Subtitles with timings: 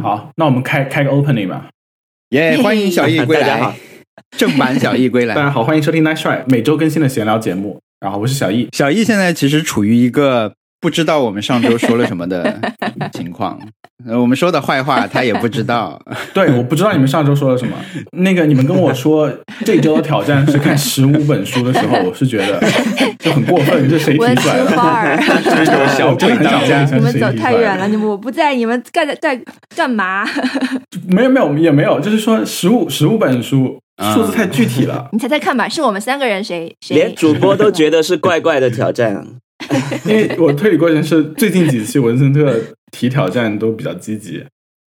[0.00, 1.66] 好，那我们开开个 opening 吧。
[2.30, 3.74] 耶、欢迎小易归来大家好，
[4.36, 5.34] 正版小易归来。
[5.36, 7.80] 大家好，欢迎收听 Nice Try 每周更新的闲聊节目。
[8.00, 12.60] 然后我是小易，小易现在其实处于一个不知道我们上周说了什么的
[13.12, 13.58] 情况，
[14.06, 16.00] 呃，我们说的坏话他也不知道。
[16.32, 17.74] 对，我不知道你们上周说了什么。
[18.12, 19.28] 那个你们跟我说
[19.64, 22.62] 这周的挑战是看十五本书的时候，我是觉得
[23.18, 24.54] 就很过分，这谁提文出来
[25.96, 29.40] 小我真的很想问一下你们走太远了，你们我不在，你们干在
[29.74, 30.24] 干嘛？
[31.08, 37.12] 没有没有也没有，就是说十五十五本书啊数字太具体了，你猜猜看吧，是我们三个人谁谁连？
[37.16, 39.26] 主播都觉得是怪怪的挑战。
[40.04, 42.54] 因为我推理过程是最近几期文森特
[42.92, 44.44] 提挑战都比较积极。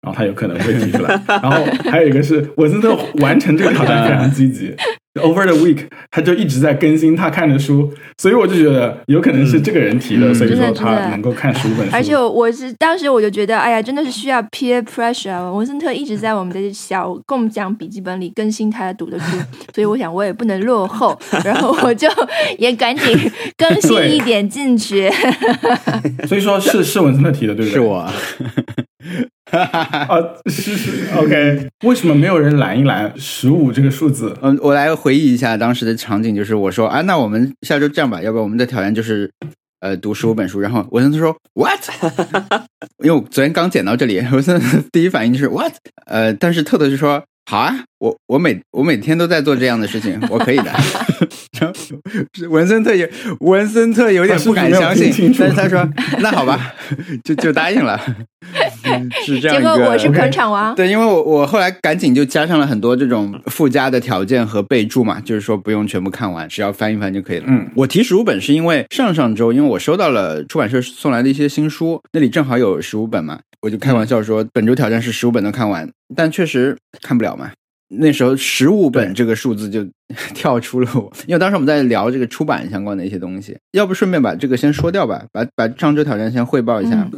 [0.01, 4.75] 然后他有可能会提出来，然后还有一个是文森特完成这个挑战非常积极
[5.15, 15.51] ，over the week 他就一直在更新他看的书，所以我就觉得有可能是这个人提的，嗯所以说他能够看十五本书，而且我是当时我就觉得，哎呀，真的是需要 peer pressure 啊。
[15.51, 19.37] 文森特一直在我们的小共享笔记本里更新他读的书，
[19.73, 22.07] 所以我想我也不能落后，然后我就
[22.57, 25.09] 也赶紧更新一点进去。
[26.27, 27.73] 所以说是是文森特提的，对不对？
[27.73, 28.09] 是我，
[29.51, 30.07] 啊，
[30.49, 34.35] 是是 OK，为什么没有人拦一拦十五这个数字？
[34.41, 39.29] 嗯，我来回忆一下当时的场景，就是我说啊，那我们下周这样吧，要不然我们的挑战就是
[39.81, 40.59] 呃读十五本书。
[40.59, 41.79] 然后文森特说 what？
[43.03, 45.73] 因为我昨天刚剪到这里，文森特第一反应就是 what？
[46.05, 50.71] 呃，但是特特就说好啊，我我每我每天都在做这样的事情，我可以的。
[52.49, 53.09] 文森特也
[53.41, 55.87] 文森特有点不敢相信，但是他说
[56.19, 56.73] 那好吧，
[57.23, 57.99] 就就答应了。
[58.97, 67.45] 嗯是 这样结一个，果我是捧场王，对，因为我我后来赶紧就加上了很多这种附加的条件和备注嘛，就是说不用全部看完，只要翻一翻就可以了。
[67.47, 77.51] 嗯，我提十五本是因为上上周，因为我收到了出版社送来的一些新书，那里正好有十五本嘛，我就开玩笑说本周挑战是十五本都看完，但确实看不了嘛。
[77.99, 79.85] 那时候十五本这个数字就
[80.33, 87.09] 跳出了我，因为当时我们在聊这个出版相关的一些东西，要不顺便把这个先说掉吧，把把上周挑战先汇报一下。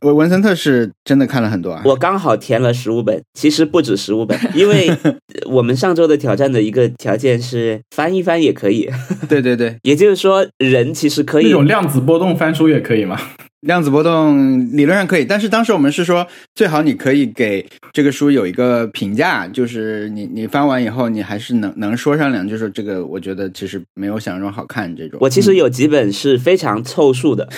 [0.00, 5.14] 我文森特是真的看了很多啊，我刚好填了十五本，其实不止十五本， 因为呃
[5.50, 8.88] 我们上周的挑战的一个条件是翻一翻也可以，
[9.28, 13.18] 对对对，也就是说人其实可以那种量子波动翻书也可以吗？
[13.62, 25.18] 量子波动理论上可以，但是当时我们是说，最好你可以给这个书有一个评价，就是你你翻完以后，你还是能能说上两句，说这个我觉得其实没有想象中好看这种。
[25.20, 27.48] 我其实有几本是非常凑数的，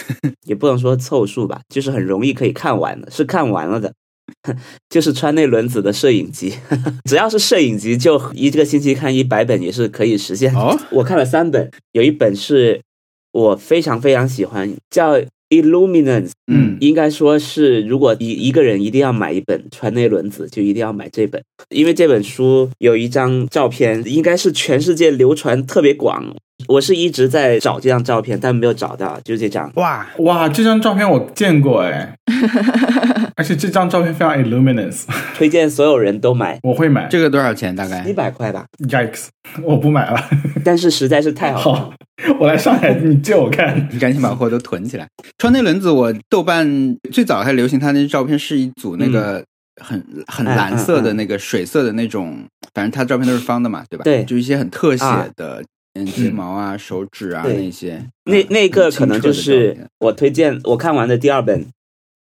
[0.45, 3.93] 也不能说凑数吧，就是很容易可以看完的，是看完了的。
[4.89, 6.55] 就是川内轮子的摄影集，
[7.05, 10.55] 只要是摄影集，就一个星期看一百本也是可以实现。
[10.55, 12.81] 哦，我看了三本，有一本是
[13.33, 15.15] 我非常非常喜欢，叫
[15.53, 16.29] 《Illuminance》。
[16.49, 26.35] 嗯应该说是，如果一一个人一定要买一本川内轮子，就一定要买这本，因为这本书有一张照片，应该是全世界流传特别广。
[26.69, 29.71] 我是一直在找这张照片，但没有找到，就是这张。
[29.77, 32.15] 哇，哇，这张照片我见过哎，
[33.37, 35.05] 而且这张照片非常 illuminous，
[35.37, 37.09] 推荐所有人都买，我会买。
[37.09, 37.75] 这个多少钱？
[37.75, 39.27] 大概一百块吧，Yikes，
[39.63, 40.21] 我不买了。
[40.65, 41.79] 但是实在是太好了。
[41.81, 41.95] 好，
[42.39, 43.89] 我来上海，你借我看。
[43.91, 45.09] 你赶紧把货都囤起来。
[45.39, 49.45] 川内轮子，我豆瓣最早还流行他那照片是一组那个
[49.83, 54.05] 很、很蓝色的那个水色的那种，反正他照片都是方的嘛，对吧？
[54.05, 55.63] 对就一些很特写啊的。
[55.95, 61.67] 嗯，睫毛啊，手指啊，那些，那那个可能就是我推荐我看完的第二本，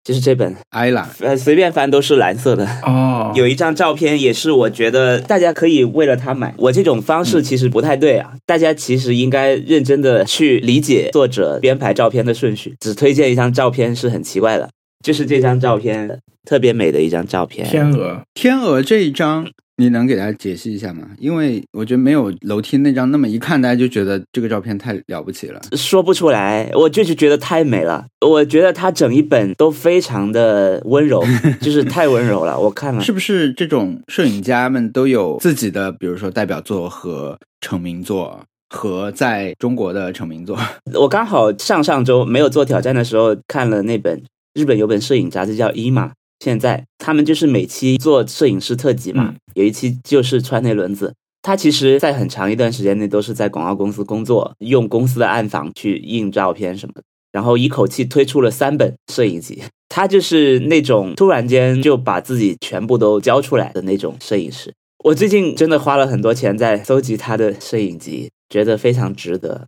[0.05, 2.65] 就是这本，艾拉，呃，随便翻都是蓝色的。
[2.83, 6.55] 哦，有一张照片也是，我觉得大家可以为了它买。
[6.57, 12.73] 我这种方式其实不太对啊，大家其实应该认真的去理解作者编排照片的顺序。
[12.79, 14.69] 只推荐一张照片是很奇怪的，
[15.03, 17.67] 就是这张照片特别美的一张照片。
[17.67, 19.45] 天鹅，天鹅这一张，
[19.79, 21.07] 你能给大家解析一下吗？
[21.19, 25.61] 因为我觉得没有楼梯那张那么一看，大家就觉得这个照片太了不起了。
[25.73, 28.07] 说不出来，我就是觉得太美了。
[28.25, 31.23] 我觉得它整一本都非常的温柔，
[31.61, 32.59] 就是太温柔了。
[32.59, 40.57] 我看了，是不是这种摄影家们都有自己的，比如说代表作和成名作，和在中国的成名作？
[40.99, 44.23] 我刚好上上周没有做挑战的时候看了那本
[44.55, 46.07] 日本有本摄影杂志叫《一嘛》，
[46.39, 51.13] 现在他们就是每期做摄影师特辑嘛，嗯有一期就是川内轮子。
[51.41, 59.63] 他其实，在很长一段时间内都是在广告公司工作，用公司的暗房去印照片什么的，然后一口气推出了三本摄影集。
[59.87, 64.73] 他就是那种突然间就把自己全部都交出来的那种摄影师。
[65.05, 69.67] 我最近真的花了很多钱在搜集他的摄影集，觉得非常值得。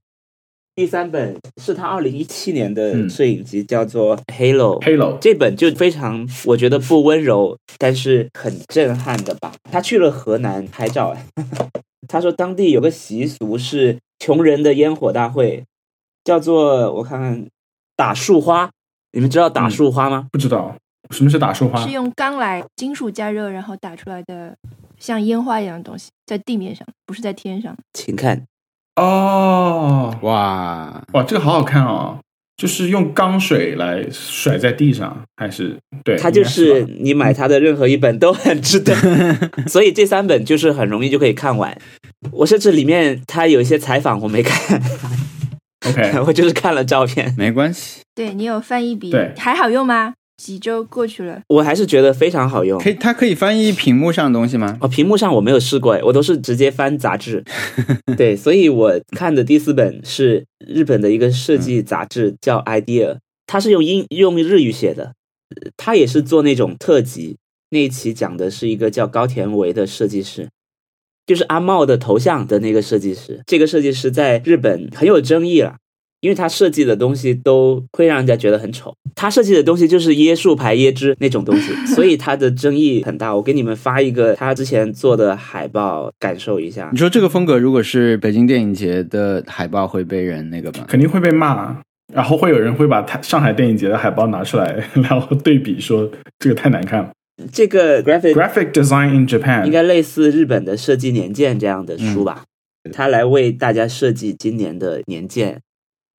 [0.80, 4.80] 第三本是他二零一七年的嗯摄影集，叫做《Halo》。
[4.82, 9.52] Halo 这本就非常，我觉得不温柔，但是很震撼的吧。
[9.70, 11.26] 他去了河南拍照，哎，
[12.08, 15.66] 他说当地有个习俗是穷人的烟火大会，
[16.24, 17.46] 叫做我看看
[17.98, 18.70] 打树花。
[19.12, 20.30] 你们知道打树花吗？
[20.32, 20.74] 不知道
[21.10, 24.56] 什么是打树花是用钢来金属加热，然后打出来的
[24.98, 27.76] 像烟花一样的东西，在地面上，不是在天上。
[27.92, 28.46] 请看，
[29.00, 32.20] 哦，哇，哇，这个好好看哦！
[32.58, 36.18] 就是用钢水来甩在地上，还是对？
[36.18, 38.94] 它就是你买它的任何一本都很值得，
[39.68, 41.78] 所以这三本就是很容易就可以看完。
[42.32, 44.82] 我甚至里面它有一些采访我没看
[45.88, 46.20] ，OK。
[46.28, 47.34] 我就是看了照片。
[47.38, 50.14] 没关系，对你有翻译笔对，还好用吗？
[50.40, 52.80] 几周过去了，我还是觉得非常好用。
[52.80, 54.78] 可以，它可以翻译屏幕上的东西吗？
[54.80, 57.44] 哦，屏幕上我没有试过，哎我都是直接翻杂志。
[58.16, 65.14] 对，所以我看的第四本是日本的一个设计杂志，叫 Idea，它是用英用日语写的，
[65.50, 67.36] 呃它也是做那种特辑。
[67.72, 70.48] 那一期讲的是一个叫高田唯的设计师，
[71.28, 73.42] 就是阿茂的头像的那个设计师。
[73.46, 75.76] 这个设计师在日本很有争议了。
[76.22, 83.36] 因为他设计的东西都会让人家觉得很丑，他设计的东西就是椰树牌椰汁那种东西， 所以他的争议很大。
[83.36, 86.98] 我给你们发一个他之前做的海报，感受一下你。
[86.98, 90.86] 说这个风格如果是北京电影节的海报会被人那个吗？
[90.88, 91.78] 肯定会被骂，
[92.14, 97.10] 然后会有人会把台上海电影节的海报拿出来， 然后对比说这个太难看了。
[97.54, 102.44] 这个 graphic Graphic Design in Japan 应该类似日本的设计年鉴这样的书吧？
[102.92, 105.60] 他来为大家设计今年的年鉴，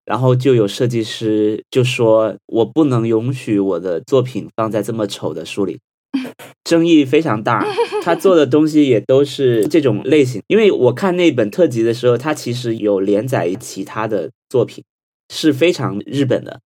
[0.10, 5.78] 然后就有设计师就说：“我不能允许我的作品放在这么丑的书里。
[6.66, 7.64] ”争议非常大，
[8.04, 10.42] 他做的东西也都是这种类型。
[10.48, 14.84] 因为我看那本特辑的时候，他其实有连载其他的作品，
[15.32, 16.60] 是非常日本的，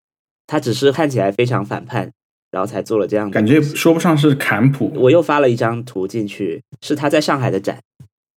[0.48, 2.14] 他只是看起来非常反叛，
[2.50, 7.80] 然后才做了这样的感觉说不上是坎普，我又发了一张图进去，是他在上海的展。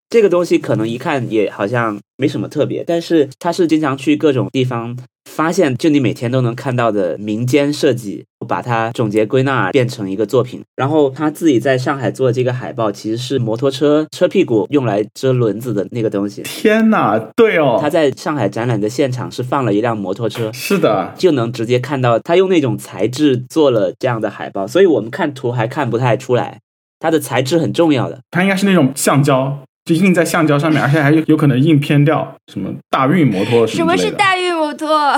[0.08, 4.96] 这个东西可能一看也好像没什么特别，但是他是经常去各种地方
[5.28, 10.62] 发现，就你每天都能看到的民间设计，把它总结归纳变成一个作品。
[10.76, 16.42] 然后他自己在上海做的这个海报，其实是摩托车车屁股用来遮轮子的那个东西。
[16.42, 26.60] 天哪，对哦，他在上海展览的现场是放了一辆摩托车，是的，就能直接看到他用那种材质做了这样的海报，所以我们看图还看不太出来，
[27.00, 28.20] 它的材质很重要的。
[28.30, 35.16] 它应该是那种橡胶，就印在橡胶上面，而且还有有可能印偏掉，什么大运摩托什么是大运摩托？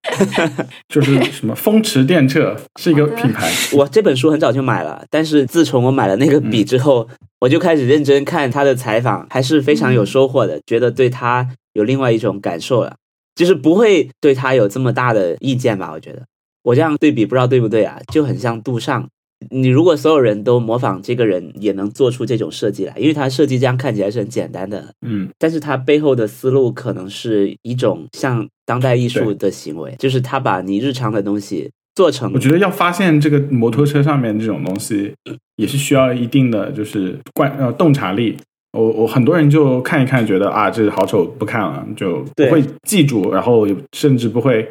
[0.88, 7.08] 就是什么风驰电掣是一个品牌，我这本书很早就买了，但是自从我买了那个笔之后，
[7.40, 12.96] 我就开始认真看他的采访，还是非常有收获的，觉得对他有另外一种感受了，
[13.34, 15.90] 就是不会对他有这么大的意见吧？
[15.92, 16.22] 我觉得
[16.62, 17.98] 我这样对比不知道对不对啊？
[18.12, 19.08] 就很像杜尚。
[19.48, 35.12] 你如果所有人都模仿这个人，也能做出这种设计来，因为他设计这样看起来是很简单的，嗯，但是他背后的思路可能是一种像当代艺术的行为，就是他把你日常的东西做成我觉得要发现这个摩托车上面这种东西，
[35.56, 38.36] 也是需要一定的就是观呃洞察力。
[38.72, 43.66] 我我很多人就看一看，觉得啊这好丑，不看了，就不会记住，然后
[43.96, 44.68] 甚至不会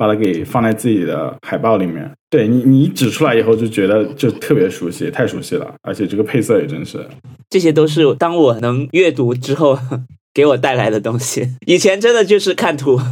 [0.00, 2.10] 把它给放在自己的海报里面。
[2.30, 7.06] 对你你指出来以后，就觉得就特别熟悉，太熟悉了，而且这个配色也真是。
[7.50, 9.78] 这些都是当我能阅读之后
[10.32, 11.50] 给我带来的东西。
[11.66, 12.98] 以前真的就是看图。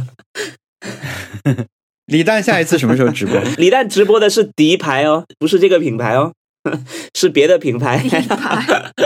[2.07, 3.39] 李诞下一次什么时候直播？
[3.57, 6.33] 李诞直播的是迪牌哦，不是这个品牌哦，
[7.15, 7.97] 是别的品牌。
[7.99, 8.65] 品牌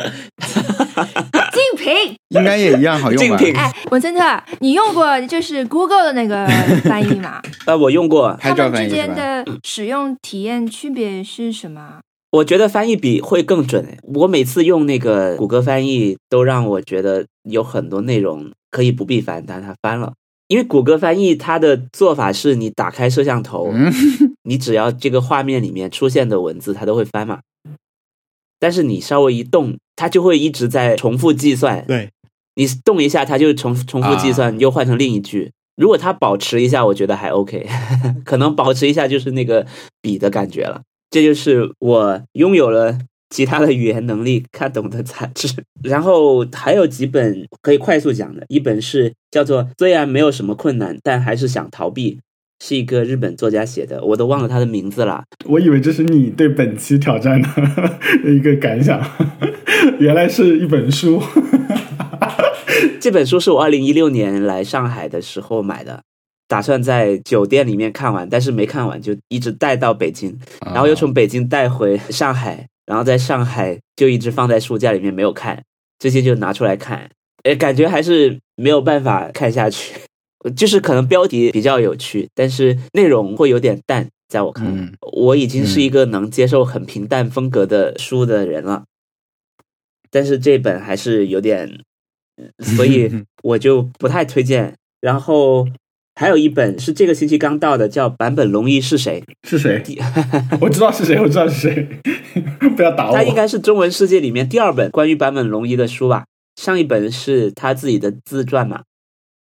[1.53, 2.15] 竞品。
[2.29, 3.37] 应该也一样好用吧？
[3.37, 4.21] 竞品哎，文森特，
[4.59, 6.47] 你用过就是 Google 的那个
[6.85, 7.41] 翻译吗？
[7.67, 8.95] 呃，我用过，拍照它们之？
[8.95, 11.99] 间的使用体验区别是什么？
[12.31, 13.97] 我觉得翻译比会更准诶。
[14.15, 20.13] 我每次用那个谷歌翻译，都让我觉得有很多内容可以不必翻，但它翻了。
[20.47, 23.91] 因为谷歌翻译它的做法是你打开摄像头，嗯，
[24.43, 27.39] 你只要这个画面里面出现的文字，它都会翻嘛。
[28.63, 31.83] 但是你稍微一动，它就会一直在重复计算。
[31.85, 32.09] 对，
[32.55, 35.51] 你动一下，它就重重复计算，啊又换成另一句。
[35.75, 37.67] 如果它保持一下，我觉得还 OK，
[38.23, 39.67] 可能保持一下就是那个
[40.01, 40.81] 笔的感觉了。
[41.09, 42.97] 这就是我拥有了
[43.29, 45.49] 其他的语言能力看懂的杂志。
[45.83, 52.15] 然后还有几本可以快速讲的，一本是叫做《虽然没有什么困难，但还是想逃避》，
[52.65, 55.21] 是一个日本作家写的，我都忘了他的名字了。
[55.43, 57.49] 我以为这是你对本期挑战的
[58.31, 59.05] 一个感想，
[59.99, 61.21] 原来是一本书。
[63.01, 66.01] 这本书是我二零一六年来上海的时候买的，
[66.47, 70.33] 打算在酒店里面看完，但是没看完，就一直带到北京，
[70.65, 75.61] 然后又从北京带回上海，然后在上海就一直放在书架里面没有看，
[75.99, 77.09] 最近就拿出来看，
[77.43, 79.95] 诶，感觉还是没有办法看下去，
[80.51, 88.83] 就是可能标题比较有趣，但是内容会有点淡，在我看来，嗯我已经是一个能接受很平淡风格的书的人了，
[90.11, 91.79] 但是这本还是有点，
[92.59, 93.11] 所以
[93.43, 94.75] 我就不太推荐。
[95.01, 95.67] 然后
[96.15, 99.23] 还有一本是这个星期刚到的，叫坂本龙一是谁？
[99.47, 99.83] 是谁？
[100.61, 101.87] 我知道是谁，我知道是谁，
[102.77, 103.13] 不要打我。
[103.15, 106.25] 他应该是中文世界里面第二本关于坂本龙一的书吧。
[106.55, 108.83] 上一本是他自己的自传嘛，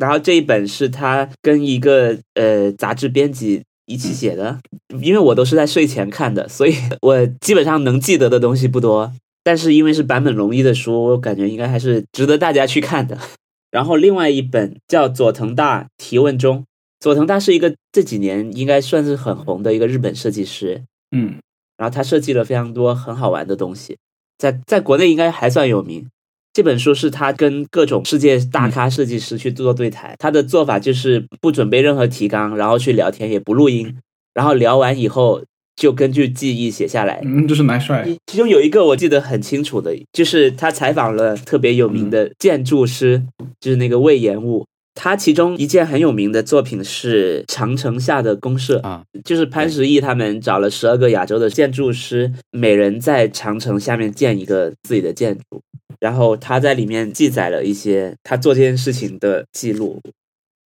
[0.03, 4.59] 然后这一本是他跟一个呃杂志编辑一起写的。
[5.01, 9.13] 因为我都是在睡前看的，所以我基本上能记得的东西不多。
[9.45, 13.17] 但是因为是坂本龙一的书，我感觉应该还是值得大家去看的。
[13.71, 16.65] 然后另外一本叫佐藤大提问中，
[16.99, 20.83] 佐藤大是一个这几年应该算是很红的一个日本设计师，
[21.15, 21.39] 嗯，
[21.77, 23.97] 然后他设计了非常多很好玩的东西，
[24.37, 26.05] 在在国内应该还算有名。
[26.53, 33.97] 这本书是他跟各种世界大咖设计师去做对台，他的做法就是不准备任何提纲，然后去聊天，也不录音，
[34.35, 35.43] 然后聊完以后
[35.75, 37.21] 就根据记忆写下来。
[37.25, 38.07] 嗯，就是蛮帅。
[38.27, 43.23] 其中有一个我记得很清楚的，就是他采访了特别有名的建筑师，
[43.59, 44.63] 就是那个魏延武。
[44.95, 55.59] 他其中一件很有名的作品是长城下的公社啊，就是潘石屹他们找了十二个亚洲的建筑师，每人在长城下面建一个自己的建筑，
[56.03, 60.01] 然后他在里面记载了一些他做这件事情的记录。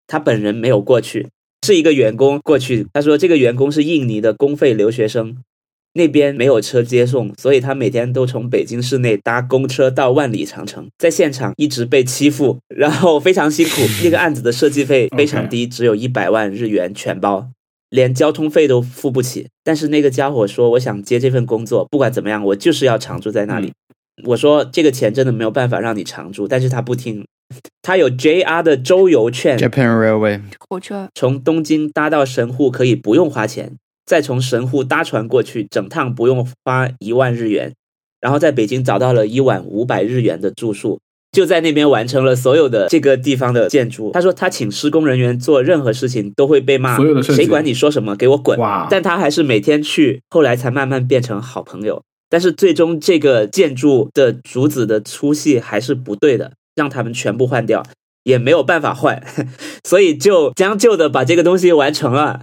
[0.07, 1.27] 他本人没有过去，
[1.65, 2.87] 是一个员工过去。
[2.93, 5.35] 他说这个员工是印尼的公费留学生，
[5.91, 13.81] 那边没有车接送，所以他每天都从北京市内搭公车到万里长城，在现场一直被欺负，然后非常辛苦。
[14.05, 17.49] 那个案子的设计费非常低，只有一百万日元全包，
[17.89, 19.47] 连交通费都付不起。
[19.65, 23.73] 但是那个家伙说：“我想接这份工作，不管怎么样，我就是要常住在那里。
[24.23, 27.25] 我说：“这个钱真的没有办法让你常住。”但是他不听。
[27.83, 33.73] 他有 JR 的周游券 Japan Railway 火车从东京搭到神户可以不用花钱，
[34.05, 37.73] 再从神户搭船过去，整趟不用花一万日元。
[38.19, 40.99] 然后在北京找到了一晚五百日元的住宿，
[41.31, 44.09] 就在那边完成了所有的这个地方的建筑。
[44.11, 48.57] 他说他请施工人员做任何事情都会被骂，所有的谁管你说什么，给我滚！
[48.57, 52.01] 哇，但他还是每天去，后来才慢慢变成好朋友。
[52.35, 57.81] 但是最终这个建筑的竹子的粗细还是不对的，让他们全部换掉，
[58.23, 59.25] 也没有办法换，
[59.87, 62.41] 所以就将就的把这个东西完成了。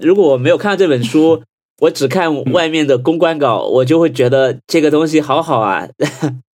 [0.00, 1.42] 如果我没有看到这本书，
[1.80, 5.88] 我只看外面的公关稿，我就会觉得这个东西好好啊！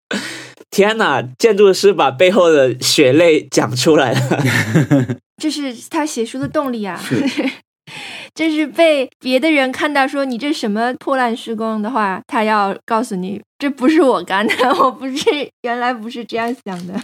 [0.71, 5.19] 天哪，建筑师把背后的血泪讲出来了。
[5.39, 6.99] 这是他写书的动力啊！
[8.33, 15.29] 这是被别的人看到说你这什么破烂施工的话，他要告诉你这不是我干的， 我不是
[15.63, 16.95] 原来不是这样想的。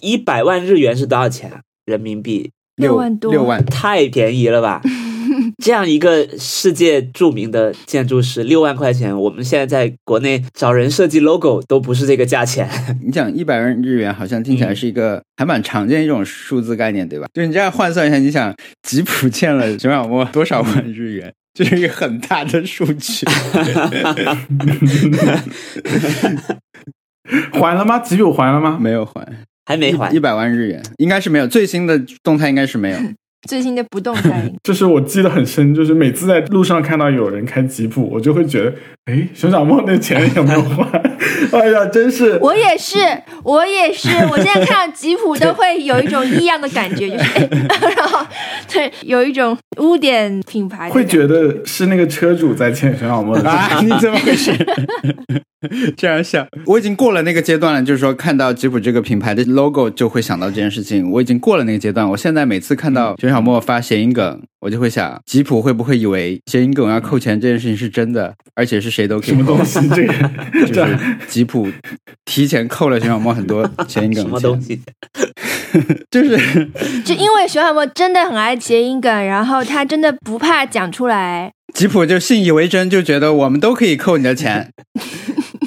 [0.00, 1.60] 一百万日元是多少钱啊？
[1.86, 4.82] 人民币六万多六万，太便宜了吧！
[5.62, 12.68] 这样一个世界著名的建筑师，六万块钱，我们现在在国内找人设计 logo 都不是这个价钱。
[13.04, 17.26] 你讲一百万日元，好像听起来是一个还蛮常见一种数字概念，对吧？
[17.34, 23.26] 就是你这样换算一下，你想吉普欠了熊小莫多少万日元，这是一个很大的数据。
[27.52, 27.98] 还了吗？
[27.98, 28.78] 吉普还了吗？
[28.80, 29.26] 没有还，
[29.64, 31.46] 还没还一百万日元，应该是没有。
[31.48, 32.98] 最新的动态应该是没有。
[33.48, 38.74] 最新的不动产， 就是我记得很深，就是每次在路上看到有人开吉普，我就会觉得，
[39.06, 40.86] 哎，熊小梦那钱有没有花？
[41.52, 42.98] 哎呀，真是，我也是，
[43.44, 48.26] 我也是，我现在看到吉普都会有一种异样的感觉， 就是，哎、然后
[48.68, 53.50] 对，有一种污点品牌会觉觉得是那个车主在欠熊小梦的钱。
[53.50, 54.52] 啊，你怎么回事？
[55.96, 62.08] 这样想，我已经过了那个阶段了，就是说看到吉普这个品牌的 logo 就会想到这件事情，我已经过了那个阶段。
[62.08, 69.96] 我现在每次看到熊小莫发谐音梗，我就会想，吉普会不会以为谐音梗要扣钱这件事情是真的，而且是谁都可以扣什么东？
[69.96, 70.10] 西？
[70.52, 71.68] 这个就是吉普
[72.24, 74.80] 提前扣了熊小莫很多谐音梗什么东西？
[76.10, 76.36] 就是
[77.04, 81.52] 就因为熊小莫真的很爱谐音梗，然后他真的不怕讲出来。
[81.74, 84.70] 吉普就信以为真，就觉得我们都可以扣你的钱。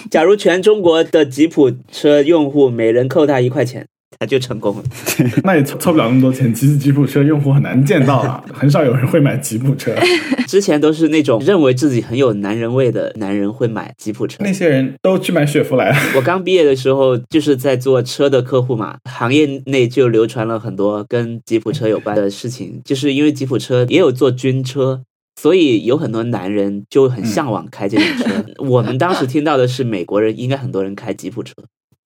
[0.10, 3.86] 假如全中国的吉普车用户每人扣他一块钱，
[4.20, 4.84] 他就成功了。
[5.44, 9.94] 那也凑凑不了那么多钱，其实吉普车用户很难见到啊， 很少有人会买吉普车。
[10.48, 14.44] 之前都是那种认为自己很有男人味的男人会买吉普车。
[14.44, 15.96] 那些人都去买雪佛兰。
[16.16, 25.04] 我刚毕业的时候就是在做车的客户嘛，行业内就流传了很多跟吉普车有关的事情，就是因为吉普车也有做军车。
[25.42, 28.44] 所以有很多男人就很向往开这种车。
[28.68, 31.54] 我们当时听到的是美国人应该很多人开吉普车，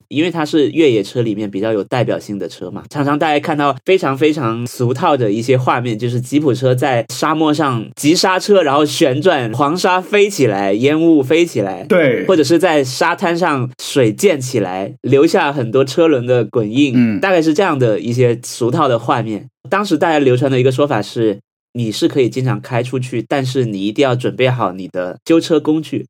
[0.08, 2.84] 因为它是越野车里面比较有代表性的车嘛。
[2.92, 19.48] 常常大家看到非常非常俗套的一些画面，就是吉普车在沙漠上急刹车，然后旋转，黄沙飞起来，烟雾飞起来，对，或者是在沙滩上水溅起来，留下很多车轮的滚印，嗯大概是这样的一些俗套的画面。
[19.72, 21.40] 当时大家流传的一个说法是。
[21.74, 26.06] 你是可以经常开出去，但是你一定要准备好你的修车工具。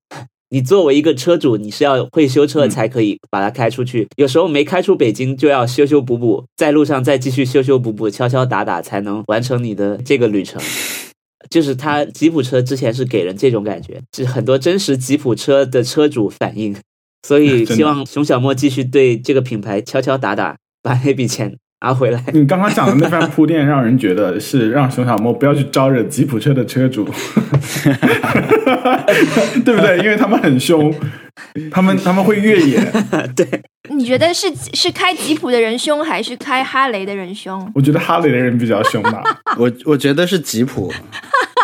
[0.50, 4.08] 你作为一个车主，你是要会修车才可以把它开出去。
[4.18, 10.62] 有时候没开出北京，就要修修补补，在路上再继续修修补补、敲敲打打，才能完成你的这个旅程。
[11.50, 16.76] 就是他吉普车之前是给人这种感觉，是很多真实吉普车的车主反映。
[17.28, 21.58] 所以 希望熊小莫继续对这个品牌敲敲打打，把那笔钱。
[21.84, 22.24] 拿回来。
[22.32, 27.04] 你刚刚讲的那番铺垫，让人觉得是让熊小莫不要去招惹吉普车的车主，
[29.66, 29.98] 对不对？
[30.00, 30.96] 因为他们很凶，
[31.70, 32.80] 他们他们会越野。
[33.36, 33.46] 对，
[33.90, 37.70] 你觉得是是开吉普的人凶，还是开哈雷的人凶？
[37.76, 39.22] 我觉得哈雷的人比较凶吧。
[39.60, 40.90] 我我觉得是吉普，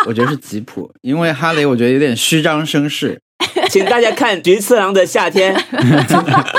[0.05, 3.21] 我觉得是吉普，因为哈雷我觉得有点虚张声势。
[3.69, 5.55] 请大家看菊次郎的夏天，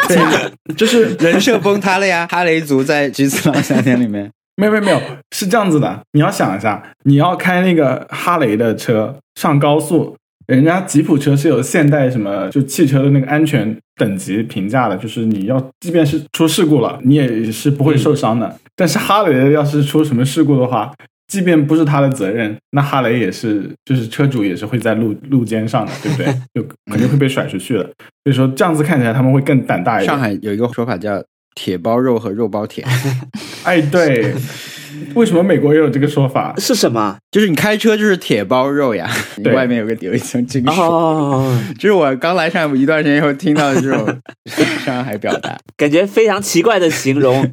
[0.08, 2.26] 对，就是人设崩塌了呀。
[2.30, 6.00] 哈雷族在菊次郎夏天里面，没有没有没有，是这样子的。
[6.12, 18.56] 你要想一下，你要开那个哈雷的车上高速，人家吉普车是有现代什么就汽车的那个安全等级评价的，就是你要即便是出事故了，你也是不会受伤的。
[18.74, 20.90] 但是哈雷要是出什么事故的话，
[21.30, 26.26] 即便不是他的责任，那哈雷也是，就是车主也是会在路路肩上的，对不对？
[26.52, 27.84] 就肯定会被甩出去的。
[28.24, 30.06] 所以说这样子看起来他们会更胆大一点。
[30.06, 31.22] 上海有一个说法叫
[31.54, 32.84] “铁包肉”和“肉包铁”。
[33.62, 34.34] 哎，对，
[35.14, 36.52] 为什么美国也有这个说法？
[36.58, 37.16] 是什么？
[37.30, 40.80] 就是你开车就是铁包肉呀，你外面有个有一层金属。
[40.80, 44.20] 哦，就是我刚来上海一段时间以后听到的这种
[44.84, 47.52] 上海表达， 感觉非常奇怪的形容，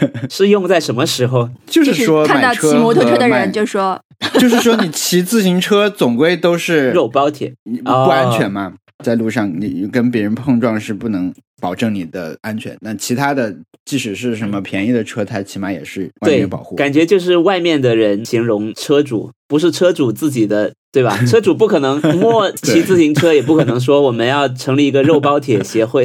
[0.30, 1.48] 是用在什么时候？
[1.66, 4.00] 就是说看到骑摩托车的人就说，
[4.38, 8.72] 就是说你骑自行车总归都是肉包铁，你不安全嘛，
[9.04, 12.76] 在路上你跟别人碰撞是不能保证你的安全。
[12.80, 16.74] 那其他的，即使是什么便宜的车，它起码也是外对面保护。
[16.74, 21.16] 感觉就是外面的人形容车主，不是车主自己的，对吧？
[21.24, 26.04] 车主不可能摸骑自行车，也不可能说我们要成立一个肉包铁协会，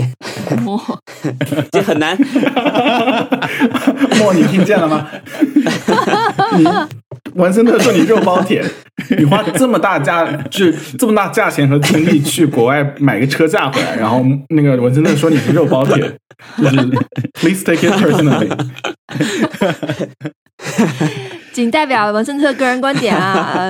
[0.68, 0.80] 哦
[1.72, 2.16] 这 很难。
[4.20, 5.10] 莫，你听见了吗？
[6.58, 6.66] 你
[7.34, 8.64] 文森特说你肉包铁，
[9.18, 15.98] 你花这么大价，就 这么大价钱和精力去国外买个车架回来，然后那个文森特说你是肉包铁，
[16.58, 16.76] 就是
[17.34, 18.50] please take it personally。
[21.54, 23.68] 仅代表文森特个人观点啊，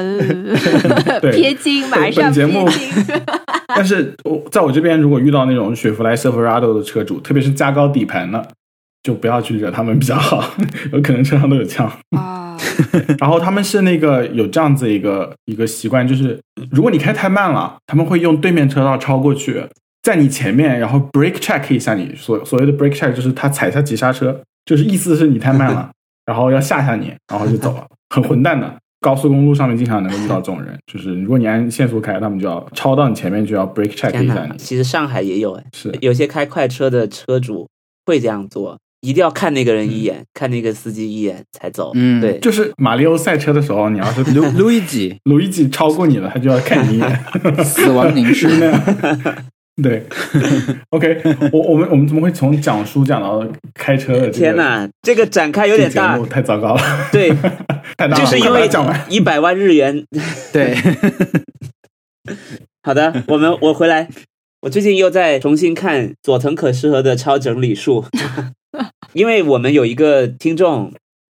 [1.31, 3.21] 撇清，马上本节目撇清。
[3.67, 8.45] 但是我在我这边，如果遇到那种雪佛兰 Silverado 的车主，特别是加高底盘的，
[9.03, 10.43] 就不要去惹他们比较好，
[10.91, 11.89] 有可能车上都有枪。
[12.17, 12.46] 啊，
[13.19, 16.39] 然后他们是那个有这样子一个一个习惯，就是
[16.71, 19.63] 如果你开太慢了，他们会用对面车道超过去，
[20.03, 22.13] 在你前面，然后 brake check 一下你。
[22.15, 25.91] 所所谓的 brake check 就是他踩下急刹车，就是意思是你太慢了，
[26.25, 28.75] 然后要吓吓你，然后就走了，很混蛋的。
[28.99, 34.57] 高速公路上面经常能够遇到这种人，就是如果你按限速开，他们就要超到你前面，就要 brake check，一下你。
[34.57, 37.69] 其实上海也有哎，是有些开快车的车主
[38.07, 41.91] 会这样做，一定要看那个人一眼，看那个司机一眼才走。
[41.95, 47.63] 嗯对，就是马里奥赛车的时候，你要是路路易吉路易吉超过你了，他就要看你一眼。
[47.63, 49.35] 死亡凝视是那样。
[49.83, 50.03] 对
[50.89, 51.21] ，OK，
[51.53, 54.31] 我我们我们怎么会从讲书讲到开车的、这个？
[54.31, 56.17] 天哪，这个展开有点大。
[56.25, 56.81] 太糟糕了，
[57.11, 57.29] 对，
[57.95, 59.05] 太大了，就是因为讲完。
[59.07, 60.03] 一百万日元。
[60.51, 60.75] 对，
[62.81, 64.09] 好的，我们我回来。
[64.61, 68.03] 我最近又在重新看佐藤可士和的《超整理术》，
[69.13, 70.91] 因为我们有一个听众，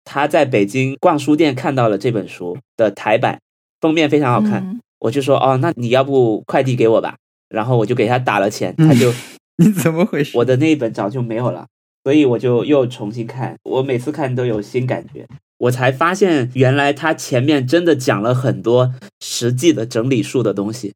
[0.06, 3.40] 他在北京逛书店看到了这本书的台版，
[3.82, 7.16] 封面非常好看，嗯我就说哦，那你要不快递给我吧？
[7.50, 9.14] 然后我就给他打了钱，他就、
[9.58, 10.38] 你怎么回事？
[10.38, 11.68] 我的那一本早就没有了，
[12.06, 13.56] 所以我就又重新看。
[13.64, 15.28] 我每次看都有新感觉，
[15.58, 20.94] 我才发现原来他前面真的讲了很多实际的整理术的东西。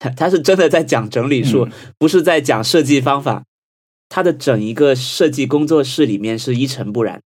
[0.00, 3.44] 他他是真的在讲整理术，嗯不是在讲设计方法。
[4.12, 7.22] 他的整一个设计工作室里面是一尘不染，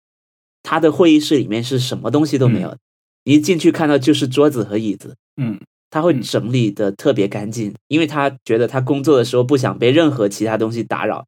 [0.63, 2.77] 他的会议室里面是什么东西都没有，
[3.25, 5.59] 一进去看到就是桌子和椅子，嗯，
[5.89, 11.27] 他会整理的特别干净，因为他觉得他工作的时候不想被任何其他东西打扰，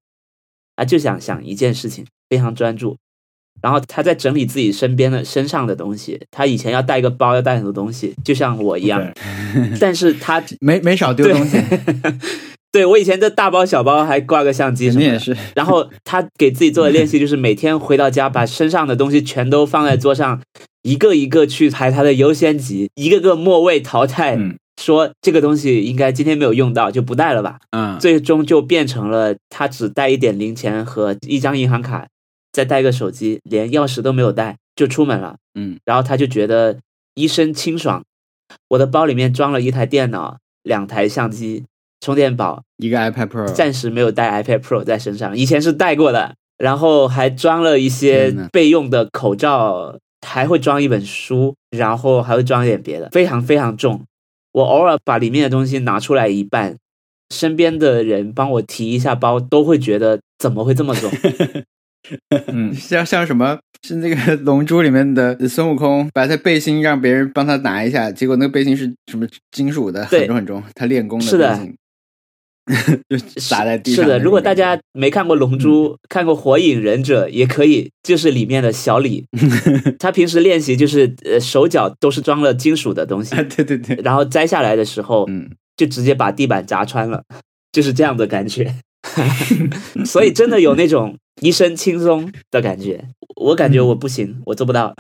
[0.75, 2.99] 啊，就想想一件事情，非常专注。
[3.63, 9.05] 然后他在整理自己身边的身上的东西，他以前要带一个包，要带很多东西，就像我一样，
[9.81, 11.59] 但是他 没没少丢东西，
[12.73, 15.37] 对我以前这大包小包还挂个相机什么的，也是。
[15.55, 20.41] 然后他给自己做的练习就是每天回到家，把身上的东西全都放在桌上，
[20.83, 27.57] 一个一个去排他的优先级，一个个末位淘汰，嗯说这个东西应该今天没有用到，就不带了吧。
[27.71, 32.07] 嗯，最终就变成了他只带一点零钱和一张银行卡，
[32.57, 35.37] 再带个手机，连钥匙都没有带就出门了。
[35.55, 36.79] 嗯，然后他就觉得
[37.15, 38.03] 一身清爽。
[38.69, 41.67] 我的包里面装了一台电脑、两台相机、
[42.01, 46.35] 充电宝，一个 iPad Pro，暂时没有带 iPad Pro 在身上，以前是带过的。
[46.57, 54.03] 然后还装了一些备用的口罩，还会装一本书，然后还会装一点别的，非常非常重。
[54.53, 56.79] 我偶尔把里面的东西拿出来一半，
[57.29, 61.11] 身边的人帮我提一下包，都会觉得怎么会这么重？
[62.49, 71.77] 嗯， 像像什么是那个《龙珠》里面的孙悟空，把他背心让别人帮他拿一下，结果那个背心是什么金属的，很重很重，他练功是的背心，
[73.09, 79.25] 就撒在地上是的，如果大家没看过《龙珠》，看过《火影忍者》，也可以，就是里面的小李，
[79.99, 87.23] 他平时练习就是呃手脚都是装了金属的东西啊，，对对对，然后摘下来的时候，嗯，就直接把地板砸穿了，
[87.71, 88.75] 就是这样的感觉。
[90.05, 93.05] 所以真的有那种一身轻松的感觉。
[93.37, 94.95] 我感觉我不行，我做不到，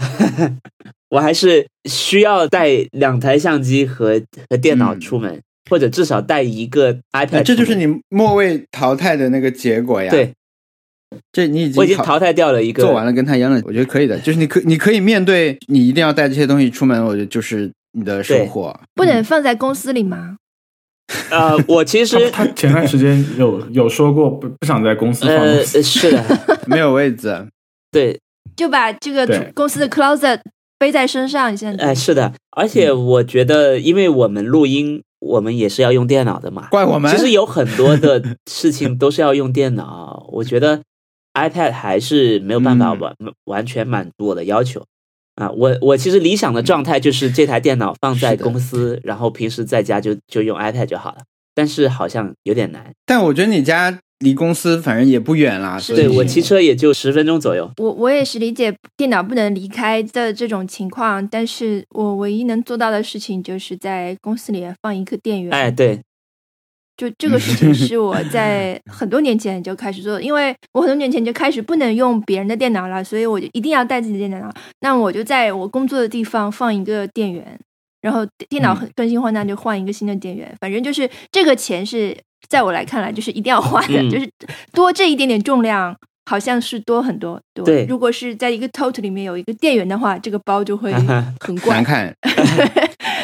[1.10, 10.10] 我还是需要带两台相机和和电脑嗯出门，或者至少带一个 iPad 啊这就是你末位淘汰的那个结果呀。
[10.10, 10.32] 对，
[11.32, 14.18] 这你已经我已经淘汰掉了一个做完了，跟他一样的，我觉得可以的。
[14.18, 18.78] 就是你可你可以面对你一定要带这些东西出门，我觉得就是你的收获。
[18.94, 20.36] 不能放在公司里吗？
[21.30, 26.24] 呃，我其实他他前段时间有有说过不不想在公司放呃东西，是的，
[26.66, 27.46] 没有位置，
[27.92, 28.18] 对，
[28.56, 30.40] 就把这个公司的 closet
[30.78, 37.10] 背在身上，你现在哎、是的，而且我觉得，因为我们录音，我们也是要用电脑的嘛，怪我们。
[37.10, 40.82] 其实有很多的事情都是要用电脑，我觉得
[41.34, 43.14] iPad 还是没有办法嗯完、
[43.44, 44.84] 完全满足我的要求
[45.36, 45.50] 啊。
[45.52, 51.18] 我我其实理想的状态就是这台电脑放在公司，然后平时在家就就用 iPad 就好了。
[51.54, 57.70] 但是好像有点难，但我觉得你家离公司反正也不远啦，是对我骑车也就十分钟左右。
[57.78, 65.50] 我我也是理解电脑不能离开的这种情况，但是我唯一能做到的事情就是在公司里放一个电源。
[65.50, 66.02] 哎，对，
[66.96, 74.50] 就这个事情是我 在很多年前就开始做的，因为我很多年前就开始不能用别人的电脑了，所以我就一定要带自己的电脑。
[74.80, 77.58] 那我就在我工作的地方放一个电源，
[78.00, 80.52] 然后电脑很更新换代就换一个新的电源。
[80.60, 82.16] 反正就是这个钱是
[82.48, 84.28] 在我来看来就是一定要花的，嗯就是
[84.72, 85.94] 多这一点点重量。
[86.28, 87.64] 好像是多很多，对。
[87.64, 90.92] 对如果是在一个 tote 里面有一个电源的话，这个包就会
[91.38, 92.16] 很怪难， 看。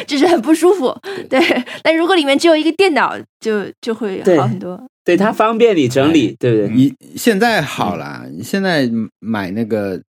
[0.05, 0.95] 就是很不舒服。
[1.29, 1.39] 对，
[1.81, 4.81] 但如果里面只有一个电脑，就就会好很多。
[5.05, 6.69] 对它方便你整理，对不对？
[6.69, 8.89] 你现在好啦，现在
[9.19, 10.01] 买那个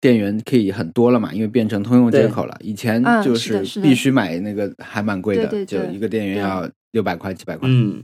[0.00, 2.56] 电源可以很多了嘛，因为变成通用接口了。
[2.60, 8.02] 以前嗯就是必须买那个，还蛮贵的，就一个电源要六百块、七百块，嗯，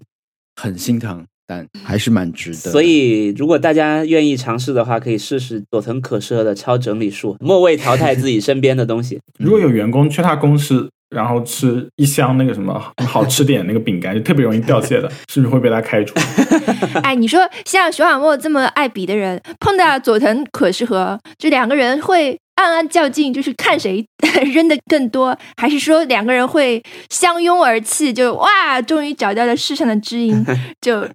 [0.56, 2.70] 很心疼，但还是蛮值得。
[2.70, 9.18] 所以，如果大家愿意尝试的话，可以试试佐藤可士的超整理术，末位淘汰自己身边的东西。
[9.40, 16.14] 如果有员工去他公司，然后吃一箱那个什么好吃点那个饼干，就特别容易掉屑的， 是不是会被他开除？
[17.02, 24.04] 哎，你说像熊小莫这么爱比的人，碰到佐藤可士和这两个人会暗暗较劲，就是看谁
[24.52, 30.44] 扔的更多，还是说两个人会相拥而泣，就哇，终于找到了世上的知音，
[30.82, 31.08] 就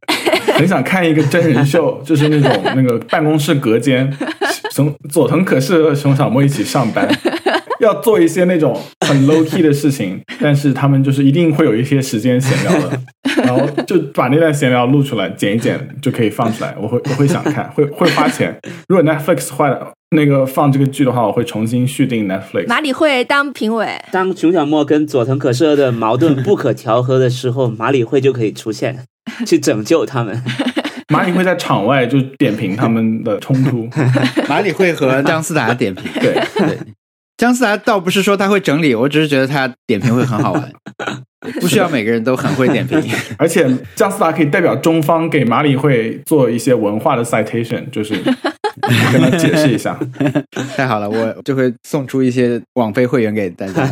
[0.53, 4.11] 很想看一个真人秀，就是那种那个办公室隔间，
[4.71, 7.07] 熊佐藤可士和熊小莫一起上班，
[7.83, 12.99] 要做一些那种很 low key 的事情， 但是他们就是一定会有一些时间闲聊的，
[13.43, 16.75] 然后就把那段闲聊录出来，剪一剪就可以放出来。
[16.81, 18.57] 我会我会想看，会会花钱。
[18.87, 22.67] 如果 Netflix 坏了，那个放这个剧的话，我会重新续订 Netflix。
[22.67, 23.87] 马里会当评委。
[24.11, 29.05] 当熊小莫跟佐藤可士的矛盾不可调和的时候，马里会就可以出现，
[29.45, 30.41] 去拯救他们。
[31.09, 33.87] 马里会在场外就点评他们的冲突。
[34.47, 36.77] 马里会和姜思达点评，对，对，
[37.37, 40.71] 姜思达倒不是说他会整理，我只是觉得他点评会很好玩，
[41.59, 43.01] 不需要每个人都很会点评。
[43.37, 48.15] 而且姜思达可以代表中方给马里会做一些文化的 citation，就是
[49.11, 49.97] 跟他解释一下。
[50.75, 53.85] 太好了，我就会送出一些网飞会员给大家，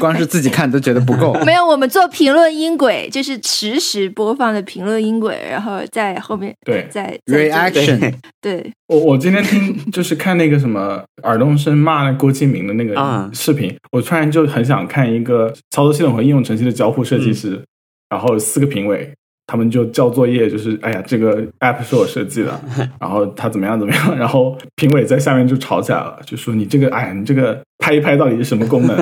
[0.00, 1.34] 光是自己看都觉得不够。
[1.44, 17.60] 没有，我们做评论音轨，就是实时播放的评论音轨，然后在后面对在 reaction 对，我我今天听就是看那个什么尔冬升骂郭敬明的那个啊视频，我突然就很想看一个操作系统和应用程序的交互设计师，
[18.08, 19.12] 然后四个评委。
[19.50, 22.60] 他们就交作业，就是哎呀，这个 app 是我设计的，
[23.00, 28.94] 然后他怎么样怎么样，然后评委在下面就吵起来了，就说你这个哎呀，你这个拍一拍到底是什么功能？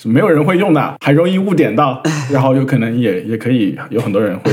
[0.00, 4.52] 是 没有人会用的，还容易误点到， 然后有可能也也可以有很多人会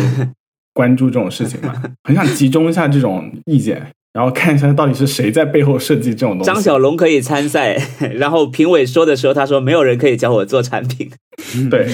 [0.73, 1.71] 关注这种事情嘛，
[2.03, 3.85] 很想集中一下这种意见，
[4.17, 6.45] 然后看一下到底是谁在背后设计这种东西。
[6.45, 7.79] 张小龙可以参赛，
[8.17, 11.11] 然后评委说的时候，他说没有人可以教我做产品。
[11.69, 11.87] 对，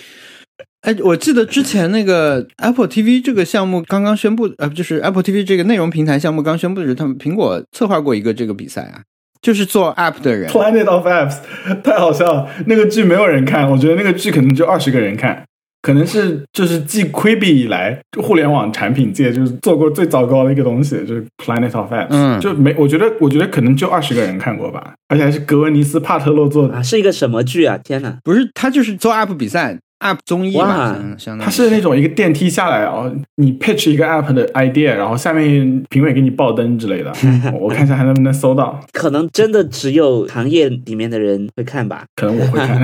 [0.80, 9.02] 哎，我记得之前那个 Apple TV 这个项目刚刚宣布，呃，就是 Apple TV 这个内容平台项目刚宣布的时候，他们苹果策划过一个这个比赛啊，
[9.42, 11.36] 就是做 App 的人，Planet of Apps
[11.84, 15.44] 太好笑了，那个剧没有人看，我觉得那个剧可能就二十个人看，
[15.82, 27.76] 可能是就是继 Quibi 以来，互联网产品界就是做过最糟糕的一个东西，就是 Planet of Apps，嗯就没，我觉得我觉得可能就二十个人看过吧，而且还是格温尼斯帕特洛做的啊，，是一个什么剧啊？
[27.76, 28.16] 天哪！
[28.22, 37.12] 不是他就是做 App 比赛，App 综艺嘛，哇相相当于它是那种一个电梯下来哦，你 pitch 一个 app 的 idea，然后下面评委给你爆灯之类的，
[37.58, 42.82] 我看一下还能不能搜到，可能真的只有行业里面的人会看吧，可能我会看。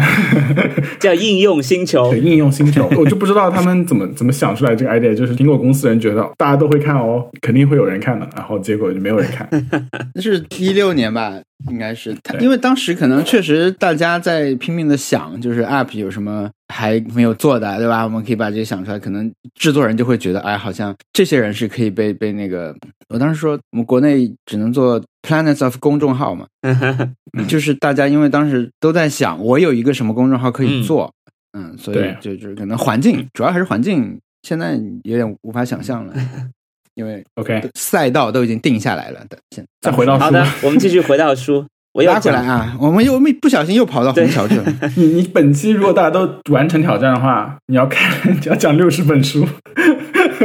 [1.00, 2.20] 叫应用星球对。
[2.20, 9.48] 应用星球，我就不知道他们怎么怎么想出来这个 idea，就是苹果公司人觉得大家都会看哦，肯定会有人看的，然后结果就没有人看。
[10.14, 11.32] 那是一六年吧，
[11.68, 18.04] 应该是他，因为当时可能确实大家在拼命的想，就是 App 有什么还没有做的，对吧？
[18.04, 22.74] 我们可以把这些想出来，可能制作人就会觉得，哎，好像这些人是可以被被那个。
[23.08, 26.46] 我当时说，我们国内只能做 Planets of 公众号嘛，
[27.48, 31.12] 就是大家因为当时都在想，我有一个什么公众号可以做，
[31.58, 31.76] 嗯。
[31.78, 36.14] 所以就就是可能环境，主要还是环境，现在有点无法想象了，
[36.98, 41.64] 因为 OK，赛道都已经定下来了的，现再回到书，好的，我们继续回到书。
[41.94, 44.64] 我要拉回来，啊，我们又没不小心又跑到虹桥去了。
[44.96, 49.46] 你你本期如果大家都完成挑战的话，你要看你要讲六十本书。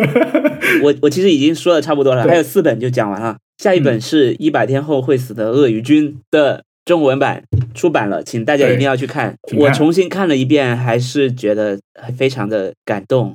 [0.81, 3.35] 我我其实已经说的差不多了，还有四本就讲完了。
[3.57, 7.43] 下一本是一百天后会死的鳄鱼君的中文版
[7.75, 9.35] 出版了，请大家一定要去看。
[9.49, 11.79] 看我重新看了一遍，还是觉得
[12.17, 13.33] 非常的感动。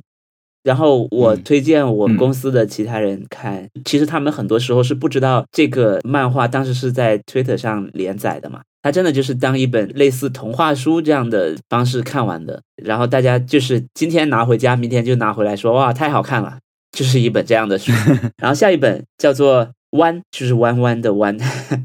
[0.63, 12.61] 然后我嗯推荐我嗯公司的其他人看，其实他们很多时候是不知道这个漫画当时是在 Twitter 上连载的嘛，它真的就是当一本类似童话书这样的方式看完的。
[12.83, 16.57] 然后大家就是今天拿回家，明天就拿回来说哇太好看了，
[16.91, 17.91] 就是一本这样的书。
[18.41, 21.37] 然后下一本叫做《弯》，就是弯弯的弯，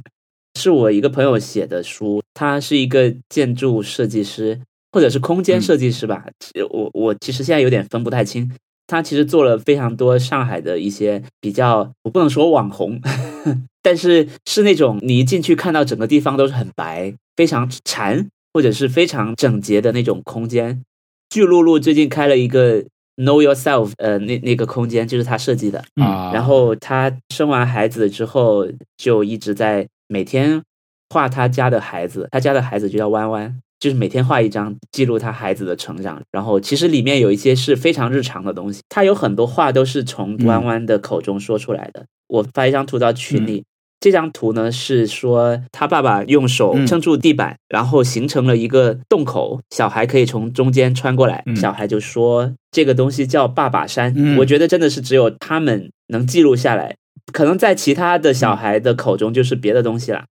[0.58, 4.60] 是我一个朋友写的书，他是一个建筑设计师
[4.94, 6.24] 或者是空间设计师吧，
[6.70, 8.48] 我我其实现在有点分不太清。
[8.86, 13.00] 他其实做了非常多上海的一些比较，我不能说网红，
[13.82, 20.80] 但是是那种你一进去看到整个地方都是很白、非常禅或者是非常整洁的那种空间。
[21.28, 22.82] 巨露露最近开了一个
[23.16, 30.62] Know Yourself，呃，那那个空间就是他设计的，嗯啊，然后他生完孩子之后，就一直在每天
[31.10, 36.20] 画他家的孩子，他家的孩子就叫弯弯，就是每天画一张记录他孩子的成长。
[36.30, 42.06] 然后其实里面有一些是非常日常的东西，他有很多话都是从弯弯的口中说出来的。
[42.28, 43.64] 我发一张图到群里。
[44.00, 51.42] 这张图呢是说他爸爸用手嗯撑住地板，然后形成了一个洞口，小孩可以从中间穿过来。
[51.46, 54.12] 嗯小孩就说这个东西叫爸爸山。
[54.14, 56.94] 嗯我觉得真的是只有他们能记录下来，
[57.32, 60.24] 可能在其他的小孩的口中就是别的东西了。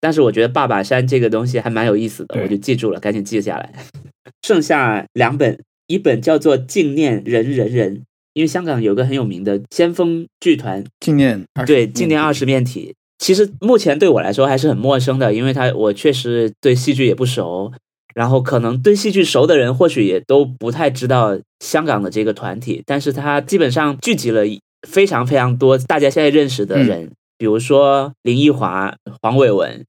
[0.00, 3.72] 但是我觉得爸爸山这个东西还蛮有意思的，我就记住了，赶紧记下来。
[4.46, 7.96] 剩下两本，一本叫做《纪念人人人》，
[8.32, 17.70] 因为香港有个很有名的先锋剧团纪念对，纪念二十面体，其实目前对我来说还是很陌生的，因为他我确实对戏剧也不熟，
[18.14, 24.42] 然后可能对戏剧熟的人或许也都不太知道香港的这个团体，但是他基本上聚集了
[24.88, 29.84] 非常非常多大家现在认识的人，比如说林奕华、黄伟文，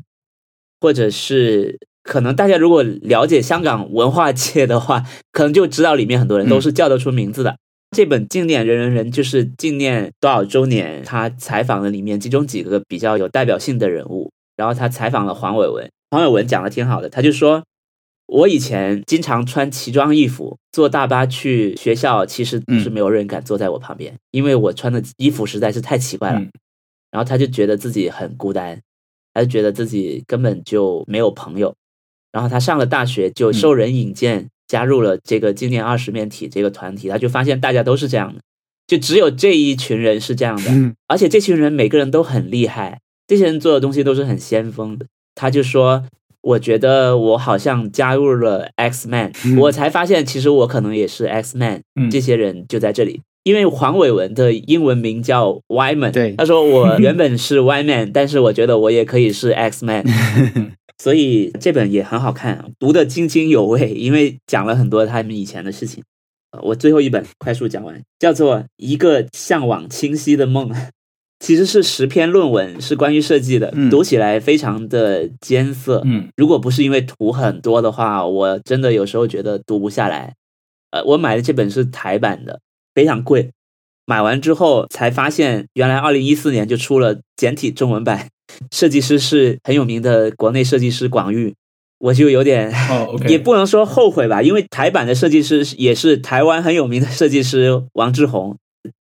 [0.80, 1.78] 或者是。
[2.04, 7.56] 可能大家如果了解香港文化界的话，可能就知道里面很多人都是叫得出名字的。
[7.96, 17.64] 这本纪念人人人就是纪念多少周年，他采访了里面其中几个比较有代表性的人物，然后他采访了黄伟文，黄伟文讲的挺好的，他就说，
[18.26, 26.40] 我以前经常穿奇装异服坐大巴去学校，其实是没有人敢坐在我旁边，因为我穿的衣服实在是太奇怪了。
[26.40, 26.50] 嗯
[27.12, 28.82] 然后他就觉得自己很孤单，
[29.34, 31.76] 他就觉得自己根本就没有朋友。
[32.32, 38.40] 然后他上了大学，就受人引荐，加入了这个今年二十面体这个团体，他就发现大家都是这样的，
[38.88, 40.72] 就只有这一群人是这样的。
[40.72, 45.06] 嗯而且这群人每个人都很厉害，这些人做的东西都是很先锋的。
[45.36, 46.06] 他就说
[46.42, 51.82] ：“我觉得我好像加入了 X Man，、嗯我才发现其实我可能也是 X Man。
[52.00, 53.22] 嗯这些人就在这里。
[53.44, 56.36] 因为黄伟文的英文名叫 Y Man，对。
[56.36, 60.06] 他说我原本是 Y Man， 但是我觉得我也可以是 X Man，
[61.02, 66.04] 所以这本也很好看，读得津津有味，因为讲了很多他们以前的事情。
[66.52, 70.70] 呃我最后一本快速讲完，叫做《一个向往清晰的梦》，
[71.40, 73.90] 其实是十篇论文，是关于设计的，嗯。
[73.90, 76.02] 读起来非常的艰涩。
[76.04, 76.28] 嗯。
[76.36, 80.36] 如果不是因为图很多的话，我真的有时候觉得读不下来。
[80.92, 82.60] 呃，我买的这本是台版的，
[82.94, 83.52] 非常贵。
[84.06, 88.28] 买完之后才发现，原来二零一四年就出了简体中文版，
[88.72, 91.54] 设计师是很有名的国内设计师广玉，
[92.00, 92.74] 我就有点
[93.30, 98.58] 也不能说后悔吧，因为台版的设计师也是台湾很有名的设计师王志宏。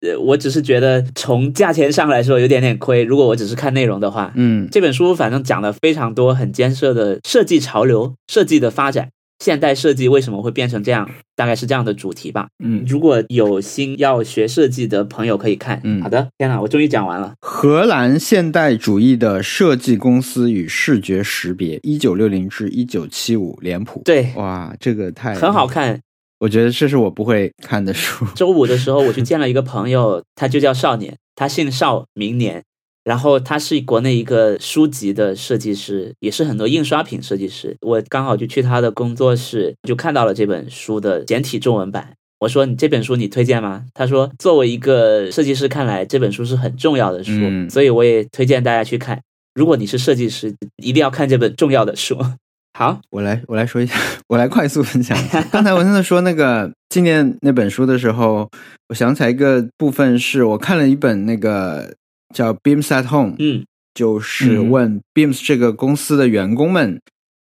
[0.07, 3.03] 呃，我只是觉得从价钱上来说有点点亏。
[3.03, 9.09] 如果我只是看内容的话，嗯这本书反正讲了非常多很艰涩的设计潮流、设计的发展，
[9.40, 12.46] 现代设计为什么会变成这样，大概是这样的主题吧。
[12.62, 15.81] 嗯如果有心要学设计的朋友可以看。
[15.83, 17.35] 嗯好的，天哪，我终于讲完了。
[17.40, 24.03] 荷兰现代主义的设计公司与视觉识别，一九六零至一九七五，脸谱。
[24.05, 25.98] 对，哇，这个太很好，看。
[26.38, 28.24] 我觉得这是我不会看的书。
[28.37, 32.62] 周五的时候，我去见了一个朋友，他就叫少年，他姓邵，明年。
[33.04, 37.76] 然后他是国内一个书籍的设计师，也是很多印刷品设计师。
[37.80, 42.12] 我刚好就去他的工作室，就看到了这本书的简体中文版。
[42.40, 49.20] 我说：“你这本书你推荐吗？”他说：“作为一个设计师看来，这本书是很重要的书，嗯所以我也推荐大家去看。
[49.54, 52.18] 如果你是设计师，一定要看这本重要的书。
[52.78, 53.94] ”好，我来，我来说一下，
[54.28, 55.42] 我来快速分享一下。
[55.52, 58.48] 刚才文森特说那个纪念那本书的时候，
[58.88, 61.92] 我想起来一个部分，是我看了一本那个
[62.35, 63.64] 叫《Beams at Home》，嗯
[63.95, 67.01] 就是问 Beams 这个公司的员工们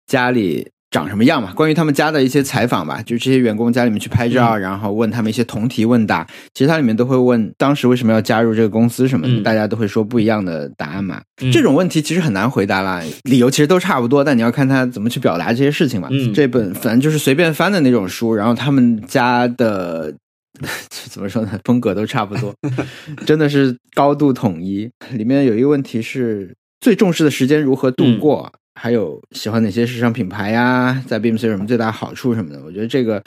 [0.05, 6.25] 家里长什么样嘛，关于他们家的一些采访吧，就这些员工家里面去拍照，然后问他们一些同题问答。
[6.53, 11.21] 其实它里面都会问当时为什么要加入这个公司什么的，嗯大家都会说不一样的答案嘛。
[11.41, 16.07] 嗯这种问题其实很难回答啦，理由其实都差不多，但你要看他怎么去表达这些事情嘛。
[16.11, 20.13] 嗯这本反正就是随便翻的那种书，然后他们家的
[21.09, 22.53] 怎么说呢，风格都差不多，
[23.25, 24.89] 真的是高度统一。
[25.11, 32.61] 里面有一个问题是最重视的时间如何度过，还有喜欢哪些时尚品牌呀，在 Beams 有什么最大好处什么的。
[32.63, 33.21] 我觉得这个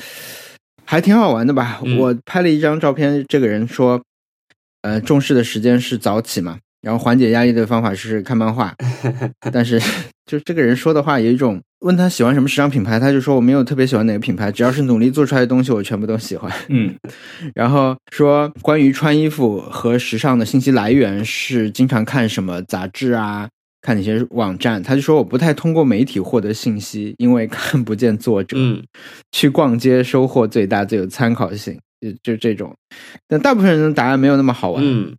[0.85, 1.81] 还挺好玩的吧。
[1.85, 4.03] 嗯我拍了一张照片，这个人说，
[4.83, 6.59] 呃，重视的时间是早起嘛。
[6.83, 8.75] 然后缓解压力的方法是看漫画，
[9.53, 9.81] 但是
[10.27, 16.51] 就这个人说的话有一种，问他喜欢什么时尚品牌，他就说我没有特别喜欢哪个品牌，只要是努力做出来的东西，我全部都喜欢。
[16.69, 16.95] 嗯
[17.55, 23.49] 然后说关于穿衣服和时尚的信息来源是经常看什么杂志啊，
[23.83, 28.57] 看哪些网站，他就说我不太通过媒体获得信息，因为看不见作者。
[28.59, 28.83] 嗯
[29.33, 32.75] 去逛街收获最大，最有参考性，就就这种。
[33.29, 34.83] 但大部分人的答案没有那么好玩。
[34.85, 35.15] 嗯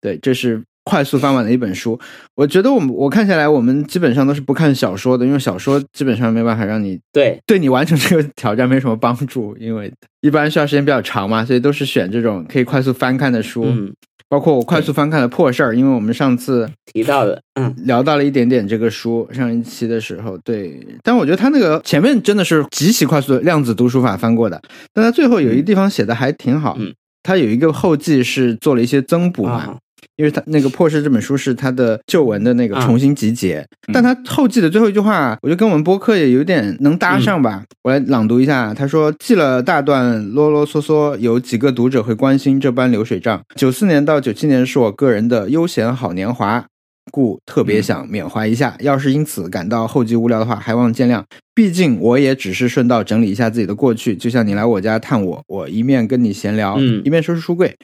[0.00, 1.98] 对，这是快速翻完的一本书。
[2.34, 13.64] 我觉得我们我看下来，我们基本上都是不看小说的，因为小说基本上没办法让你对，对你完成这个挑战没什么帮助，因为一般需要时间比较长嘛，所以都是选这种可以快速翻看的书。
[13.66, 13.92] 嗯，
[14.28, 17.72] 包括我快速翻看的《破事儿》，因为我们上次提到的，嗯。
[17.84, 24.60] 聊到了一点点这个书，上一期的时候，对，但我觉得他那个前面真的是极其快速的量子读书法翻过的，
[24.92, 26.92] 但他最后有一个地方写的还挺好，嗯。
[27.22, 29.52] 他有一个后记是做了一些增补嘛。
[29.52, 29.78] 啊
[30.16, 37.62] 因为他那个《破事》这本书是他的旧文的那个啊重新集结，嗯但他后记的最后一句话，我觉得跟我们播客也有点能搭上嗯吧。
[37.82, 43.40] 我来朗读一下，他说：“记了大段啰啰嗦嗦，有几个读者会关心这般流水账。
[43.56, 46.64] 九四年到九七年是我个人的悠闲好年华，
[47.10, 48.76] 故特别想缅怀一下。
[48.80, 51.22] 要是因此感到后继无聊的话，还望见谅。
[51.54, 57.74] 毕竟我也只是顺道整理一下自己的过去，就像你来我家探我，我一面跟你闲聊，嗯一面收拾书柜。”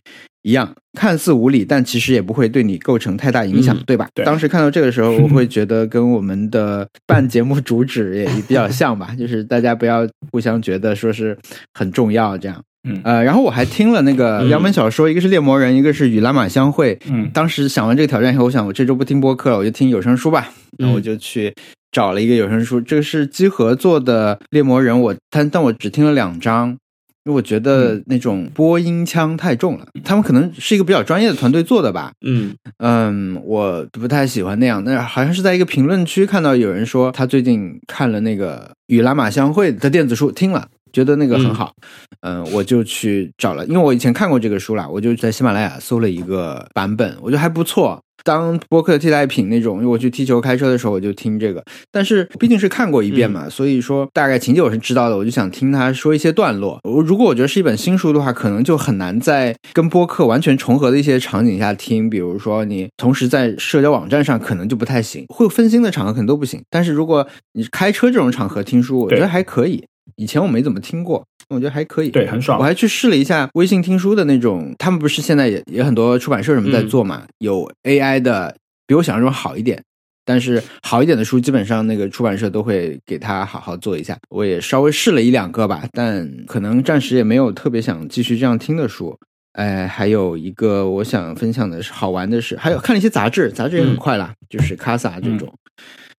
[0.42, 4.08] 一样，看似无理，但其实也不会对你构成太大影响，嗯对吧？
[4.14, 11.36] 对当时看到这个时候，我会 觉得跟我们的办节目主旨也比较像吧，就是大家不要互相觉得说是
[11.74, 12.62] 很重要这样。
[12.88, 16.94] 嗯呃，然后我还听了那个嗯两本小说，一个是《猎魔人》，一个是《与拉玛相会》。
[17.10, 20.48] 嗯当时想完这个挑战以后，我想我这周不听播客了，我就听有声书吧。
[20.78, 21.52] 然后我就去
[21.90, 26.68] 找了一个有声书，这个是机核做的《猎魔人》，我但但我只听了两章，
[27.24, 29.86] 因为我觉得那种播音腔太重了。
[30.04, 34.84] 他们可能是一个比较专业的团队做的吧，嗯嗯，我不太喜欢那样。
[34.84, 41.72] 那好像是在一个评论区看到有人说他最近看了那个与拉玛相会的电子书，听了觉得那个很好，
[42.20, 48.00] 嗯、我就去找了，因为我以前看过这个书啦，我就在喜马拉雅搜了一个版本，我觉得还不错。
[48.24, 56.78] 当播客替代品那种，因为我去踢球开车的时候我就听这个，但是毕竟是看过一遍嘛，所以说大概情节我是知道的，我就想听他说一些段落。
[56.82, 66.60] 我如果我觉得是一本新书的话，可能就很难在跟播客完全重合的一些场景下听，比如说你同时在社交网站上可能就不太行，会分心的场合可能都不行。
[66.68, 69.84] 但是如果你开车这种场合听书，我觉得还可以。
[70.16, 72.10] 以前我没怎么听过，我觉得还可以。
[72.10, 72.64] 对，很爽我。
[72.64, 78.56] 还去试了一下微信听书的那种，他们不是现在也也很多出版社什么在做嘛，有 AI 的，
[78.86, 79.82] 比我想象中好一点。
[80.24, 84.14] 但是好一点的书，基本上那个出版社都会给他好好做一下。
[84.28, 89.18] 我也稍微试了一两个吧，但可能暂时也没有特别想继续这样听的书。
[89.54, 95.50] 哎，还有一个我想分享的是好玩的是，还有看了一些杂志，杂志也很快啦，就是卡萨这种。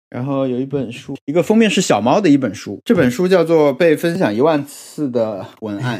[0.10, 6.00] 然后有一本书，一个封面是小猫的一本书，这本书叫做《被分享一万次的文案》，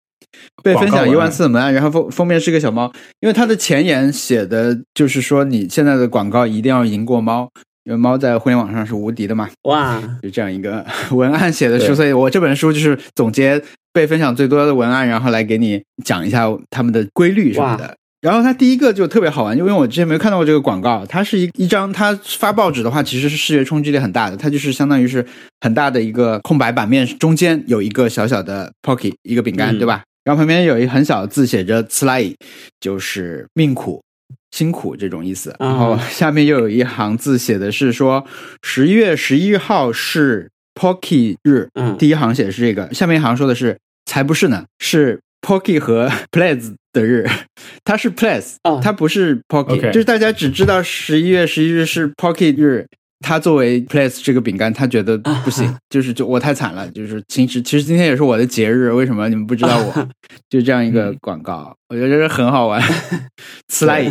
[0.64, 2.90] 被分享一万次的文案，然后封封面是个小猫，
[3.20, 7.50] 因为它的前言写的就是说你现在的广告一定要赢过猫，
[7.84, 17.94] 因为猫在互联网上是无敌的嘛，哇，就这样一个文案写的书，所以我这本书就是总结被分享最多的文案，然后来给你讲一下他们的规律什么的。
[18.24, 25.22] 然后它第一个就特别好玩，因为我之前没有看到过这个广告，它是一一张，它发报纸的话其实是视觉冲击力很大的，它就是相当于是
[25.60, 30.02] 很大的一个空白版面，中间有一个小小的 pocket，一个饼干，嗯对吧？
[30.24, 32.34] 然后旁边有一很小的字写着 sly
[32.80, 34.00] 就是命苦。
[34.52, 38.24] 辛苦这种意思，然后下面又有一行字写的是说
[38.62, 47.28] 十一月十一号是 pocket 日，嗯第一行写的是这个，下面一行说的是才不是呢，是 Pocky 和 Plays 的日，
[47.84, 52.86] 它是 Plays，哦它不是 Pocky，、就是大家只知道十一月十一日是 Pocky 日。
[53.20, 60.08] 他作为 Plays 这个饼干，他觉得不行， 就是就我太惨了，就是其实其实今天也是我的节日，为什么你们不知道我？
[60.50, 62.82] 就这样一个广告，我觉得这是很好玩。
[63.68, 64.04] 斯莱，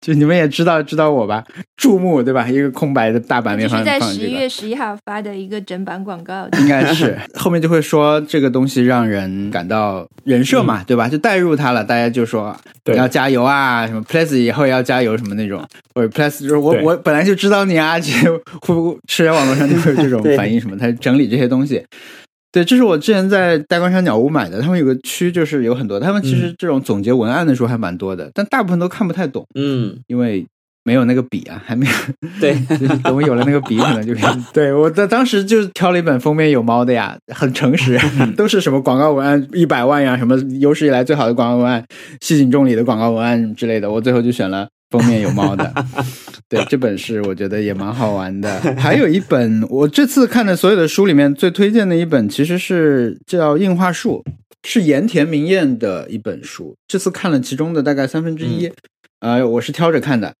[0.00, 1.42] 就你们也知道知道我吧？
[1.76, 2.48] 注目对吧？
[2.48, 6.46] 一个空白的大版面放这是在十一月，十一号发的一个整版广告。
[6.60, 11.08] 应该是后面就会说这个东西让人感到人设嘛，对吧？
[11.08, 20.76] 就带入他了，大家就说对要加油啊，什么 Plus 以后也要加油什么那种，或者 Plus 就是我我本来就知道你啊，这些会不会社交网络上就会有这种 反应什么？
[20.76, 21.84] 他整理这些东西。
[22.52, 30.46] 对，这是我之前在大关山鸟屋买的，他们有个区就是有很多，他们其实这种总结文案的书还蛮多的，但大部分都看不太懂，嗯，因为
[30.84, 31.92] 没有那个笔啊，还没有。
[32.40, 34.44] 对， 就是等我有了那个笔，可能就可以。
[34.52, 37.98] 对我在当时就挑了一本封面有猫的呀，很诚实，
[38.36, 41.82] 都是什么广告文案一百万呀，什么有史以来最好的广告文案，
[42.20, 44.68] 细井众里的广告文案之类的，我最后就选了。
[44.92, 45.72] 封面有猫的，
[46.50, 48.60] 对这本是我觉得也蛮好玩的。
[48.76, 54.22] 还有一本，我这次看的所有的书里面最推荐的一本，其实是叫《硬化术》，
[54.68, 56.76] 是盐田明彦的一本书。
[56.86, 58.70] 这次看了其中的大概三分之一，
[59.20, 60.34] 呃，我是挑着看的。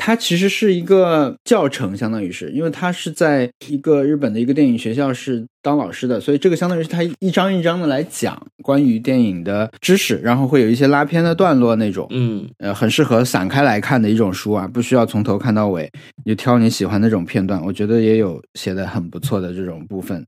[0.00, 15.90] 它其实是一个教程，相当于是，因为它是在一个日本的一个电影学校是当老师的，所以这个相当于是他一章一章的来讲关于电影的知识，然后会有一些拉片的段落那种，嗯呃，很适合散开来看的一种书啊，不需要从头看到尾，
[16.24, 20.24] 你就挑你喜欢的这种片段，我觉得也有写的很不错的这种部分。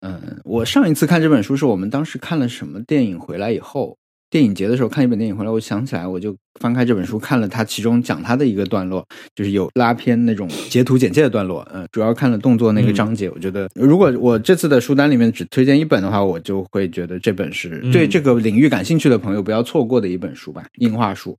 [0.00, 3.96] 嗯，我上一次看这本书是我们当时看了什么电影回来以后，
[4.30, 9.04] 电影节的时候看一本电影回来，我想起来我就翻开这本书看了它其中讲它的一个段落，
[9.34, 13.30] 就是有拉片那种截图简介的段落，呃，主要看了动作那个章节。
[13.30, 21.36] 我觉得如果我这次的书单里面只推荐一本的话，我就会觉得这本是嗯对这个领域感兴趣的朋友不要错过的一本书吧，硬化术。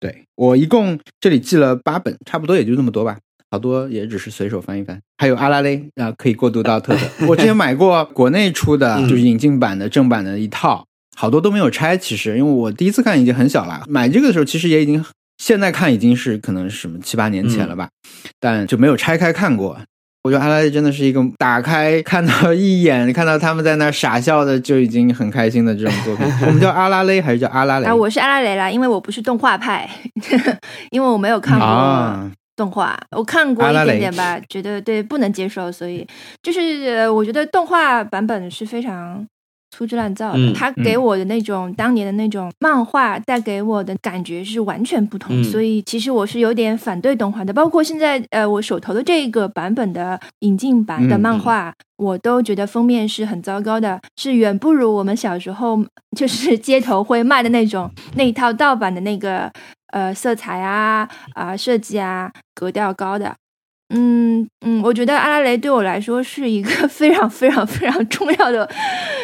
[0.00, 3.18] 对我一共这里记了八本，差不多也就那么多吧。
[3.50, 7.00] 好多也只是随手翻一翻，还有阿拉蕾啊，可以过渡到特的。
[7.26, 10.84] 我之前买过国内出的，嗯就是引进版的正版的一套，
[11.18, 11.96] 好多都没有拆。
[11.96, 15.04] 其实因为我第一次看已经很小了，买这个的时候其实也已经，
[15.38, 17.88] 现在看已经是可能是什么七八年前了吧，
[18.38, 19.78] 但就没有拆开看过。
[20.24, 26.26] 我觉得阿拉蕾真的是一个打开看到一眼看到他们在那儿傻笑的就已经很开心的这种作品。
[26.46, 27.86] 我们叫阿拉蕾还是叫阿拉蕾？
[27.86, 29.88] 啊，我是阿拉蕾啦，因为我不是动画派，
[30.90, 36.06] 因为我没有看过啊，动画，我看过一点点吧，觉得对不能接受，所以
[36.42, 39.24] 就是呃我觉得动画版本是非常
[39.70, 40.38] 粗制滥造的。
[40.38, 47.52] 嗯它给我的那种、当年的那种漫画带给我的感觉是完全不同，嗯所以其实我是有点反对动画的。
[47.52, 55.84] 包括现在呃我手头的这个版本的引进版的嗯漫画，我都觉得封面是很糟糕的，是远不如我们小时候
[56.16, 59.50] 就是街头会卖的那种那一套盗版的那个
[59.92, 63.34] 呃色彩啊啊、设计啊格调高的。
[63.94, 68.68] 嗯嗯，我觉得阿拉蕾对我来说是一个 非常非常非常重要的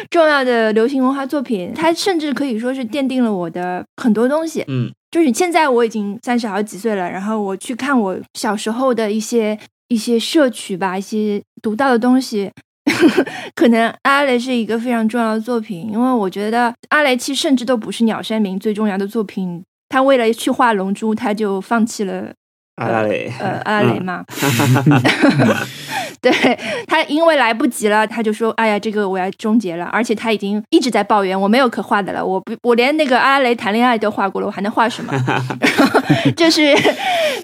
[0.09, 4.63] 重要的流行文化作品，它甚至可以说是奠定了我的很多东西。
[4.67, 4.91] 嗯。
[5.11, 9.57] 就是现在我已经三十好几岁了，然后我去看我小时候的一些
[9.87, 12.51] 一些摄取吧，一些读到的东西，
[13.55, 22.33] 可能阿雷是一个非常重要的作品，因为我觉得阿雷其实甚至都不是鸟山明最重要的作品，他为了去画龙珠，他就放弃了
[22.75, 24.23] 阿拉蕾，呃阿拉蕾嘛。
[26.21, 26.31] 对
[26.87, 35.13] 他因为来不及了，他就说：“哎呀，这个我要终结了。”而且他已经一直在抱怨，我没有可画的了，我不，我连那个阿拉蕾谈恋爱都画过了，我还能画什么？
[36.35, 36.75] 就是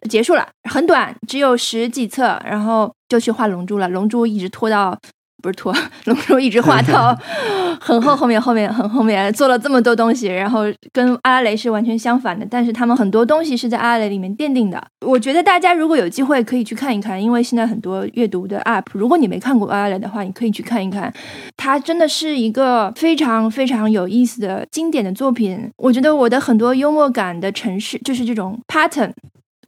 [0.09, 3.87] 结束了，很短，只有十几册，然后就去画龙珠了。
[3.87, 4.97] 龙珠一直拖到。
[5.41, 5.75] 不是拖，
[6.05, 7.17] 龙珠一直画到
[7.81, 10.61] 很后后面，后面很后面做了这么多东西，然后
[10.93, 14.81] 跟阿拉蕾是完全相反的，但是他们很多东西是在阿拉蕾里面奠定的。
[15.05, 21.11] 我觉得大家如果有机会可以去看一看，因为现在很多阅读的 App，如果你没看过阿拉蕾的话，你可以去看一看，
[21.57, 25.71] 它真的是一个非常非常有意思的经典的作品。
[25.77, 29.11] 我觉得我的很多幽默感的城市就是这种 pattern。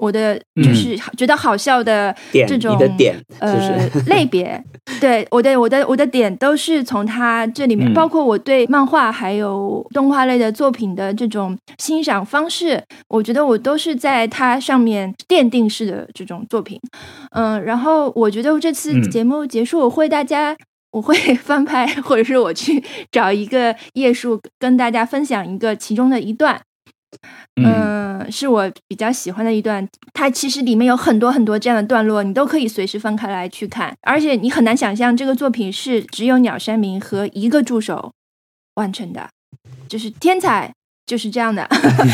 [0.04, 2.14] 我的就是觉得好笑的
[2.46, 2.78] 这种
[3.40, 4.62] 呃 类别，
[5.00, 16.78] 对我的我的我的点都是从他这里面，嗯包括我对漫画还有动画类的作品的这种欣赏方式，我觉得我都是在它上面奠定式的这种作品。
[17.32, 20.56] 嗯，然后我觉得这次嗯节目结束，我会大家。
[20.94, 26.62] 我会 翻拍，或者是我去找一个页数跟大家分享一个其中的一段，
[27.56, 29.88] 嗯嗯，是我比较喜欢的一段。
[30.14, 38.12] 它其实里面有很多很多这样的段落，你都可以随时翻开来去看，而且你很难想象这个作品是只有鸟山明和一个助手
[38.76, 39.30] 完成的，
[39.88, 40.72] 就是天才
[41.06, 41.68] 就是这样的。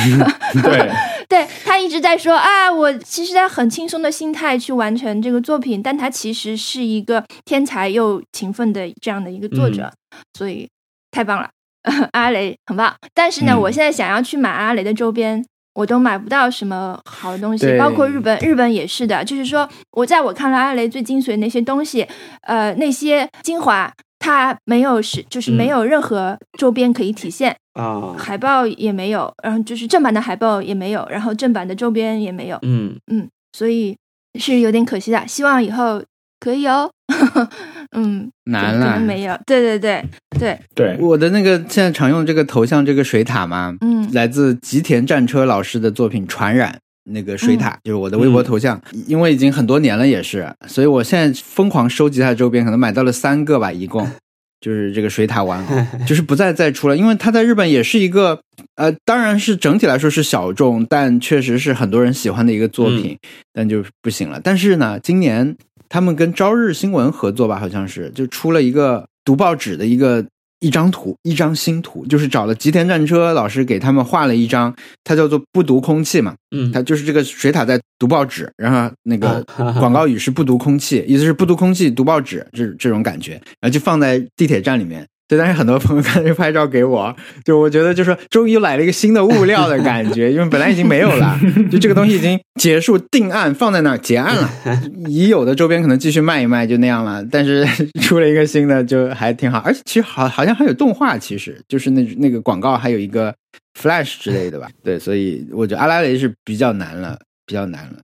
[0.63, 0.91] 对，
[1.29, 9.91] 对他一直在说啊，我其实在很轻松的心态去完成这个作品，但他其实是一个天才又勤奋的这样的一个作者，
[10.33, 10.67] 所以
[11.11, 11.49] 太棒了，
[12.13, 12.95] 阿雷很棒。
[13.13, 15.45] 但是呢，嗯我现在想要去买阿雷的周边。
[15.75, 19.23] 我都买不到什么好的东西，包括日本，日本也是的。
[19.23, 22.05] 就是说，我在我看来，阿雷最精髓的那些东西，
[22.41, 27.55] 呃，那些精华，它没有是，就是没有任何周边可以体现。
[27.79, 33.95] 啊，海报也没有，然后就是正版的海报也没有，然后正版的周边也没有，嗯嗯，所以
[34.37, 35.25] 是有点可惜的。
[35.27, 36.03] 希望以后
[36.41, 36.91] 可以哦。
[37.95, 38.99] 嗯，难了。
[38.99, 39.37] 没有。
[39.45, 40.03] 对对对
[40.39, 46.71] 对，对，我的那个现在常用这个头像，这个水塔嘛，嗯来自吉田战车老师的作品《传染》。
[47.11, 54.07] 那个水塔、就是我的微博头像，因为已经很多年了，也是，所以我现在疯狂收集它的周边，可能买到了三个吧，一共
[54.61, 58.39] 就是这个水塔玩偶，就是不再再出了，因为它在日本也是一个，
[58.75, 63.17] 呃，当然是整体来说是小众，但确实是很多人喜欢的一个作品，
[63.53, 64.39] 但就不行了。
[64.43, 65.55] 但是呢，今年
[65.89, 70.23] 他们跟朝日新闻合作吧，好像是就出了一个读报纸的一个
[70.59, 74.73] 一张图，一张新图，就是找了吉田战车老师给他们画了一张，
[75.03, 85.07] 它叫做不读空气嘛，嗯，它就是这个水塔在读报纸，然后那个啊 广告语是不读空气，意思是不读空气读报纸这这种感觉，然后就放在地铁站里面。
[85.29, 87.15] 对，但是很多朋友 看就拍照给我，
[87.45, 91.39] 就我觉得就是终于来了一个新的物料的感觉，因为本来已经没有了，
[91.71, 94.49] 就这个东西已经结束定案放在那儿结案了，
[95.07, 97.63] 已有的周边可能继续卖一卖就那样了，但是
[98.01, 103.31] 出了一个新的就还挺好，而且其实好好像还有动画，其实就是那那个广告还有一个
[103.79, 107.99] Flash 之类的吧，对，所以我觉得阿拉蕾是比较难了，比较难了，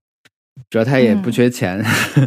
[0.69, 1.79] 主要他也不缺钱，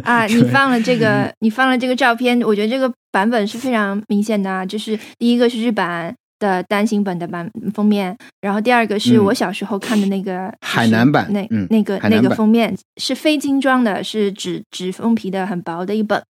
[0.03, 4.65] 啊， 你放了这个，你放了这个照片，我觉得这个版本是非常明显的啊。
[4.65, 16.21] 就是第一个是日版的单行本的版封面，然后第二个是嗯我小时候看的那个、海南版那、嗯那个那个封面是非精装的，是纸纸封皮的，很薄的一本。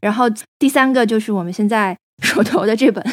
[0.00, 0.24] 然后
[0.58, 3.04] 第三个就是我们现在 手头的这本，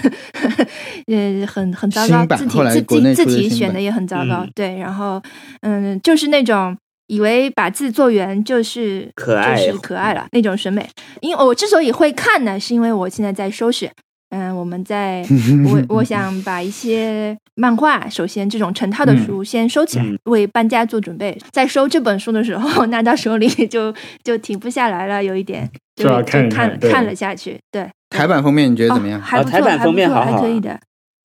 [1.07, 4.77] 呃，很很糟糕字体字体字体选的也很糟糕，嗯对。
[4.79, 5.21] 然后
[5.61, 6.75] 嗯，就是那种。
[7.07, 10.87] 以为把字做圆就是可爱就是可爱了那种审美。
[11.21, 13.89] 因为我之所以会看呢，是因为我现在在收拾。
[14.29, 15.23] 嗯，我们在
[15.69, 21.37] 我我想把一些漫画，首先这种成套的书先收起来，嗯为搬家做准备。
[21.51, 23.93] 在收这本书的时候， 拿到手里就
[24.23, 27.57] 就停不下来了，有一点就看一看看了下去。
[27.71, 29.21] 对，台版封面你觉得怎么样？
[29.21, 30.77] 哦还不错，啊台版封面还不错还可以的。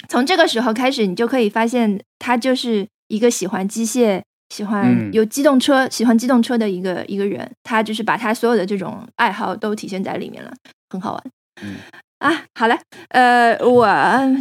[0.08, 4.20] 从这个时候开始，你就可以发现他就是一个喜欢机械、
[4.50, 7.50] 喜欢嗯有机动车、喜欢机动车的一个一个人。
[7.64, 10.52] 他就是把他所有的这种爱好都体现在里面了，
[10.90, 11.22] 很好玩。
[11.62, 11.76] 嗯
[12.18, 12.76] 啊，好了，
[13.08, 13.88] 呃，我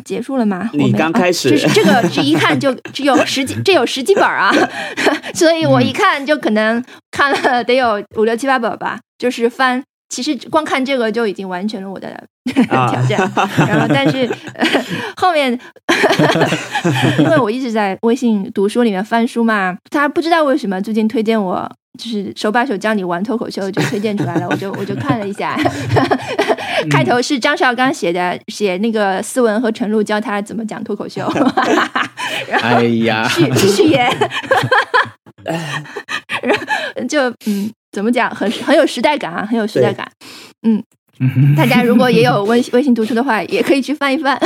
[0.04, 0.70] 结束了吗？
[0.74, 4.52] 你我没刚开始这个， 这一看就只有十几，这有十几本啊，
[5.34, 9.82] 所以我一看就可能看了得有五六七八本吧，就是翻。
[10.10, 12.90] 其实光看这个就已经完成了我的啊。
[12.90, 13.20] 挑战，
[13.68, 14.68] 然后 但是、呃
[15.18, 15.52] 后面，
[17.20, 25.56] 因为我一直在微信读书里面翻书嘛，他不知道为什么最近推荐我，就是手把手教你玩脱口秀就推荐出来了，我就我就看了一下，
[26.90, 31.32] 开头是张绍刚写的，写那个思文和陈露教他怎么讲脱口秀，
[32.48, 34.10] 然后哎呀，序序言，
[36.42, 40.10] 然后就嗯，怎么讲，很很有时代感啊，很有时代感。
[40.68, 40.84] 嗯，
[41.58, 44.40] 大家如果也有微微信读书的话，也可以去翻一翻。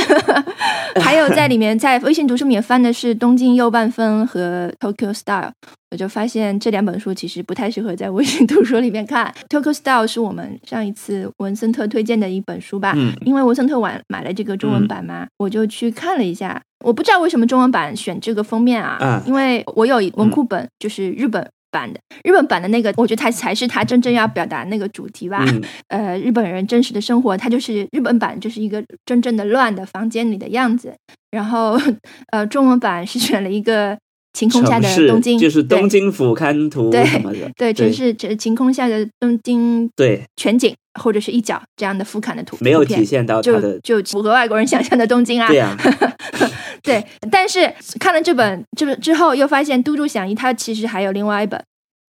[1.00, 5.50] 还有在里面，在微信读书里面翻的是《东京右半分》和《Tokyo Style》，
[5.90, 9.32] 我就发现这两本书其实不太适合在微信读书里面看。
[9.50, 12.92] 《Tokyo Style》是我们上一次文森特推荐的一本书吧？
[12.96, 16.60] 嗯因为文森特晚买了这个中文版嘛，我就去看了一下。
[16.84, 25.44] 我不知道为什么中文版选这个封面啊，嗯因为我有文库本，就是日本版的，日本版的那个，我觉得它才是它真正要表达那个主题吧。
[25.48, 30.94] 嗯呃，日本人真实的生活，它就是日本版就是一个真正的乱的房间里的样子。
[31.32, 31.76] 然后，
[32.30, 33.98] 呃，中文版是选了一个
[34.32, 45.48] 晴空下的东京，就是东京俯瞰图对什么的，对城市这晴空下的东京对，全景或者是一角这样的俯瞰的图，没有体现到它就的，就符合外国人想象的东京啊。
[45.48, 45.76] 对呀，
[46.84, 51.60] 对，但是看了这本这本之后，又发现都筑响一他其实还有另外一本，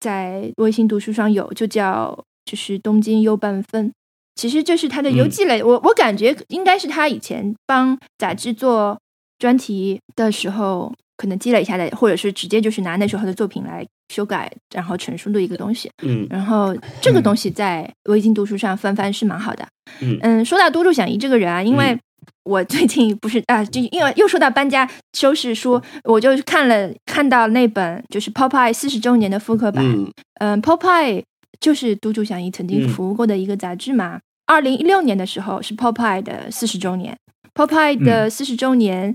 [0.01, 3.93] 在微信读书上有，就叫就是东京优半分。
[4.35, 8.99] 其实这是他的游记类，我我感觉应该是他以前帮杂志做
[9.39, 15.91] 专题的时候，可能积累下来，或者是直接就是拿那时候的作品来修改，然后成书的一个东西。
[16.03, 19.69] 嗯然后这个东西在微信读书上翻翻是蛮好的。
[20.01, 21.99] 嗯说到都筑响一这个人啊，因为
[22.45, 29.85] 我最近不是啊，就因为又说到搬家收拾书，我就看了看到那本就是 Popeye 四十周年的复刻版。
[29.85, 31.23] 嗯嗯，Popeye
[31.61, 34.21] 就是都筑响一曾经嗯服务过的一个杂志嘛。
[34.47, 37.17] 二零一六年的时候是 Popeye 的四十周年
[37.55, 39.15] ，Popeye 的四十周年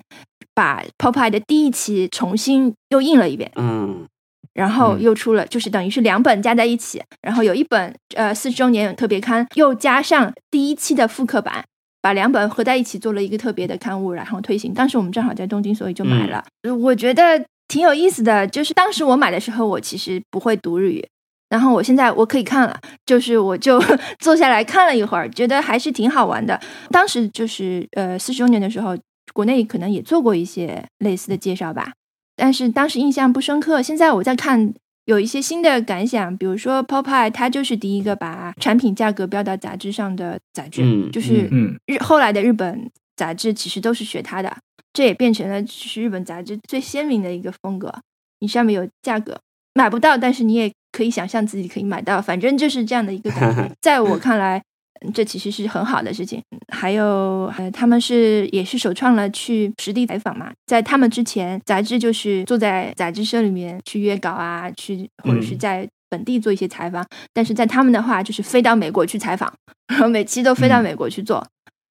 [0.56, 3.52] 把 Popeye 的第一期重新又印了一遍。
[3.56, 4.06] 嗯
[4.54, 11.64] 然后嗯又出了，就是等于是两本加在一起，然后有一本呃四十周年特别刊，又加上第一期的复刻版，
[12.02, 14.74] 把两本合在一起做了一个特别的刊物，然后推行。
[14.74, 16.44] 当时我们正好在东京，所以就买了。
[16.80, 21.06] 我觉得挺有意思的，就是当时我买的时候，我其实不会读日语。
[21.50, 23.82] 然后我现在我可以看了，就是我就
[24.20, 26.60] 坐下来看了一会儿，觉得还是挺好玩的。
[26.90, 28.98] 当时就是呃四十周年的时候，
[29.34, 31.94] 国内可能也做过一些类似的介绍吧，
[32.36, 33.82] 但是当时印象不深刻。
[33.82, 34.74] 现在我在看，
[35.08, 44.58] 有一些新的感想，比如说 Popeye，它就是第一个把产品价格标到杂志上的杂志，嗯就是嗯日后来的日本杂志其实都是学它的，
[44.92, 47.94] 这也变成了就是日本杂志最鲜明的一个风格。
[48.40, 49.40] 你上面有价格，
[49.74, 53.72] 买不到，但是你也可以想象自己可以买到，反正就是这样的一个感觉。
[53.80, 54.64] 在我看来，嗯
[55.14, 56.42] 这其实是很好的事情。
[56.74, 67.06] 还有，呃，他们是也是首创了去实地采访嘛，在他们之前，杂志就是坐在杂志社里面去约稿啊，去或者是嗯在本地做一些采访。
[67.34, 69.52] 但是在他们的话，就是飞到美国去采访，
[69.88, 71.46] 然后每期都飞到嗯美国去做。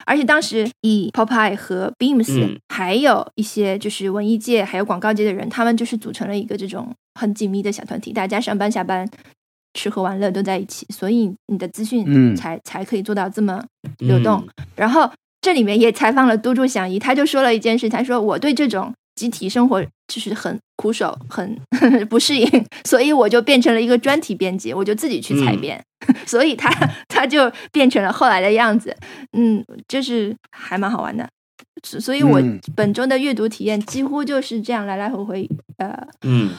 [0.04, 9.09] 而且当时以 Popeye 和 Beams，、嗯还有一些就是文艺界还有广告界的人，他们就是组成了一个这种很紧密的小团体，大家上班下班、
[9.77, 12.35] 吃喝玩乐都在一起，所以你的资讯嗯。
[12.35, 13.62] 才、才可以做到这么
[13.99, 14.43] 流动。
[14.47, 15.09] 嗯然后
[15.41, 21.57] 这里面也采访了都筑响一，他就说了一件事，他说我对这种集体生活就是很苦手，很
[22.11, 25.85] 不适应，所以我就变成了一个专题编辑，我就自己去采嗯编，
[26.27, 26.68] 所以他
[27.09, 28.95] 他就变成了后来的样子，
[29.33, 31.27] 嗯，就是还蛮好玩的。
[31.83, 32.59] 所所以，我嗯。
[32.74, 35.49] 本周的阅读体验几乎就是这样来来回回，
[35.79, 36.51] 呃嗯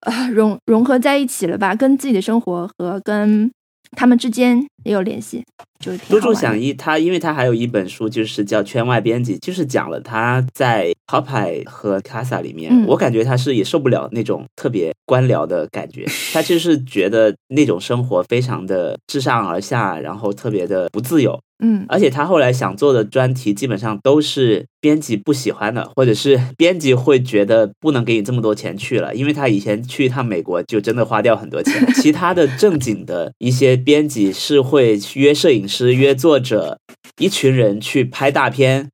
[0.00, 3.50] 呃融融合在一起了吧，跟自己的生活和跟
[3.96, 5.44] 他们之间也有联系，
[5.84, 21.38] 就挺多助响一，他因为他还有一本书，就是叫《圈外编辑》，就是讲了他在 Popeye 和 Casa 里面，嗯我感觉他是也受不了那种特别官僚的感觉， 他就是觉得那种生活非常的自上而下，然后特别的不自由。
[21.62, 31.86] 嗯而且他后来想做的专题基本上都是编辑不喜欢的，或者是编辑会觉得不能给你这么多钱去了，因为他以前去一趟美国就真的花掉很多钱。
[31.94, 36.78] 其他的正经的一些编辑是会约摄影师、约作者，
[37.18, 38.90] 一群人去拍大片，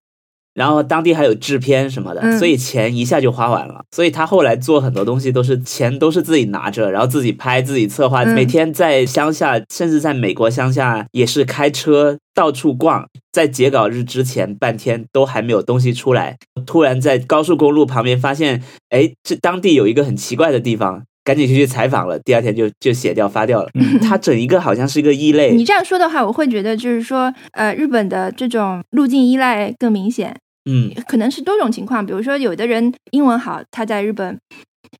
[0.54, 3.82] 然后当地还有制片什么的，嗯所以钱一下就花完了。
[3.94, 21.04] 所以他后来做很多东西都是钱都是自己拿着，然后自己拍、自己策划，嗯每天在乡下，甚至在美国乡下也是开车到处逛，在截稿日之前半天都还没有东西出来，突然在高速公路旁边发现，哎，这当地有一个很奇怪的地方。
[21.22, 23.68] 赶紧就去采访了，第二天就就写掉发掉了。
[24.02, 30.34] 他整一个好像是一个异类，你这样说的话，我会觉得就是说，呃，日本的这种路径依赖更明显，
[30.70, 32.04] 嗯可能是多种情况。
[32.04, 34.38] 比如说，有的人英文好，他在日本，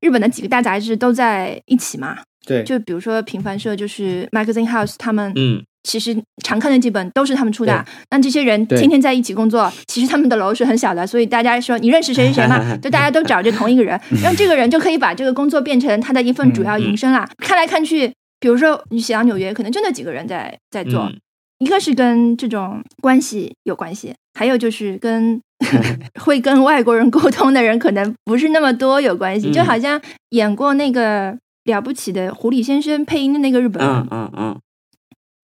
[0.01, 2.17] 日本的几个大杂志都在一起嘛。
[2.45, 7.85] 对，就比如说平凡社，就是 Magazine House，他们嗯其实常看的剧本都是他们出的。
[8.09, 12.75] 那这些人天天在一起工作，其实他们的楼是很小的，所以大家说你认识谁谁谁吗？
[12.81, 17.29] 就大家都找着同一个人， 让这个人就可以把这个工作变成他的一份主要营生啦。
[17.37, 21.01] 看来看去，比如说你写到纽约，可能就那几个人在在做。
[21.03, 21.17] 嗯
[21.61, 25.39] 一个是跟这种关系有关系，还有就是跟
[26.19, 29.51] 会跟外国人沟通的人可能不是那么多有关系。
[29.51, 34.59] 嗯就好像演过那个了不起的狐狸先生配音的那个日本人，嗯嗯嗯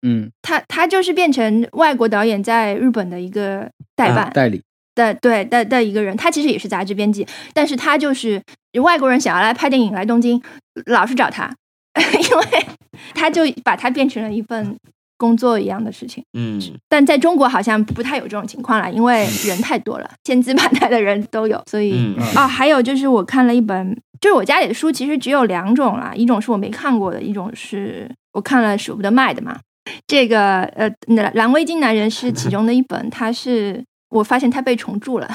[0.06, 4.62] 嗯，他他就是变成外国导演在日本的一个代办代理，
[4.94, 8.42] 的、对的的一个人，他其实也是杂志编辑，但是他就是
[8.82, 10.40] 外国人想要来拍电影来东京，
[10.86, 11.50] 老是找他，
[11.96, 12.66] 因为
[13.14, 14.76] 他就把他变成了一份
[15.16, 16.22] 工作一样的事情。
[16.36, 29.58] 嗯但在中国好像不太有这种情况了，因为人太多了，千姿百态的人都有，所以嗯啊，还有就是我看了一本，就是我家里的书其实只有两种啦，一种是我没看过的，一种是我看了舍不得卖的嘛。
[30.06, 35.28] 这个呃，那蓝围巾男人是其中的一本，它是我发现它被重铸了。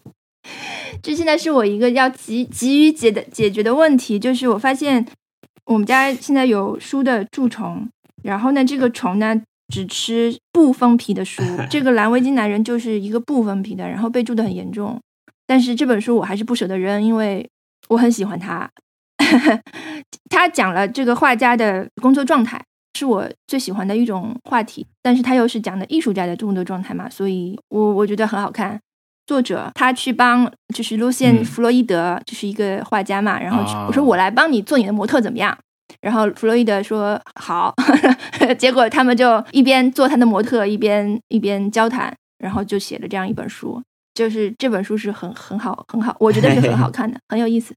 [1.02, 5.04] 这现在是我一个要急急于解的解决的问题，就是我发现
[5.64, 7.88] 我们家现在有书的蛀虫，
[8.22, 15.00] 然后呢，这个虫呢只吃不封皮的书， 这个蓝围巾男人就是一个不封皮的，然后被蛀的很严重。
[15.46, 17.48] 但是这本书我还是不舍得扔，因为
[17.88, 18.68] 我很喜欢他。
[20.30, 22.60] 他讲了这个画家的工作状态，
[22.96, 28.80] 是我最喜欢的一种话题，但是他又是讲的艺术家的工作状态嘛，所以我我觉得很好看。
[29.26, 35.56] 作者他去帮就是路线嗯弗洛伊德，就是一个画家嘛，然后我说我来帮你做你的模特怎么样？
[36.00, 37.74] 然后弗洛伊德说好，
[38.56, 43.82] 结果他们就一边做他的模特，一边一边交谈，然后就写了这样一本书。
[44.14, 47.74] 就是这本书是很很好很好，我觉得是很好看的，很有意思。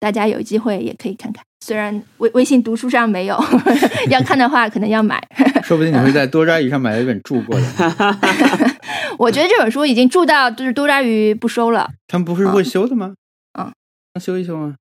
[0.00, 3.38] 大家有机会也可以看看，虽然微微信读书上没有，
[4.10, 5.22] 要看的话可能要买。
[5.62, 7.66] 说不定你会在多抓鱼上买了一本注过的。
[9.18, 13.14] 我觉得这本书已经注到就是多抓鱼不收了，他们不是会修的吗？
[13.58, 13.70] 嗯，
[14.14, 14.74] 那修一修吗？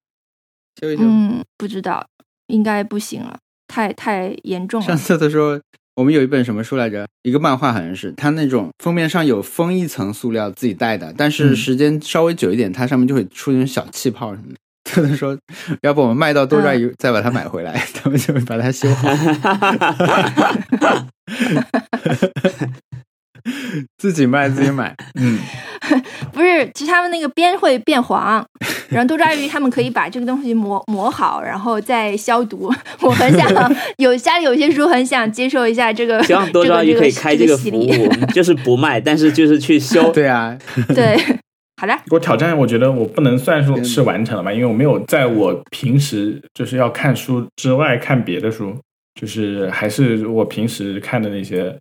[0.79, 1.03] 修一修。
[1.03, 2.07] 嗯，不知道，
[2.47, 5.59] 应该不行了，太太严重了上次的时候
[5.95, 7.05] 我们有一本什么书来着？
[7.23, 14.55] 一个漫画好像是，它那种封面上有封一层塑料自己带的，但是嗯时间稍微久一点，它上面就会出那种小气泡什么的。
[14.93, 15.37] 他们说，
[15.81, 19.09] 要不我们卖到多抓鱼，再把它买回来， 他们就会把它修好。
[23.97, 25.39] 自己卖自己买，嗯，
[26.33, 28.45] 不是，其实他们那个边会变黄，
[28.89, 32.71] 然后多抓鱼他们可以把这个东西磨磨好，然后再消毒。
[32.99, 40.11] 我很想有家里有些书很想接受一下这个，希望多抓鱼可以开这这个服务，就是不卖，但是就是去修。
[40.11, 40.57] 对啊，
[40.93, 41.17] 对，
[41.79, 48.75] 好的，我挑战，我觉得我不能算说是完成了吧，因为我没有在我平时就是要看书之外看别的书，
[49.19, 51.73] 就是还是我平时看的那些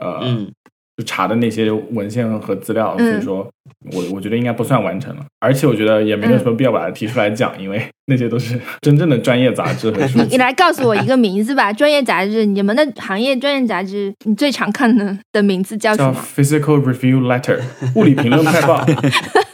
[0.00, 0.50] 呃，嗯。
[0.98, 3.46] 就查的那些文献和资料，所嗯以说
[3.92, 10.18] 我我觉得应该不算完成了，而且我觉得也没有什么必要把它提出来讲，因为那些都是真正的专业杂志和 书。
[10.30, 17.60] 你来告诉我一个名字吧， 专业杂志，你们的行业专业杂志，你最常看的的名字叫什叫么？Physical Review Letter
[17.94, 18.82] 物理评论快报，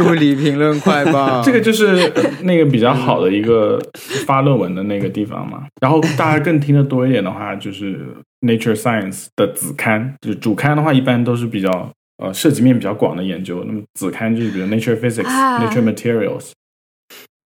[0.00, 3.80] 物理评论快报， 这个就是呃那个比较好的一个
[4.26, 5.66] 发论文的那个地方嘛。
[5.80, 7.98] 然后大家更听得多一点的话，就是
[8.40, 13.62] Nature Science 的子刊，就是主刊的话，一般都是比较呃涉及面比较广的研究。
[13.66, 15.64] 那么子刊就是比如 Nature Physics、啊。
[15.64, 16.50] Nature Materials，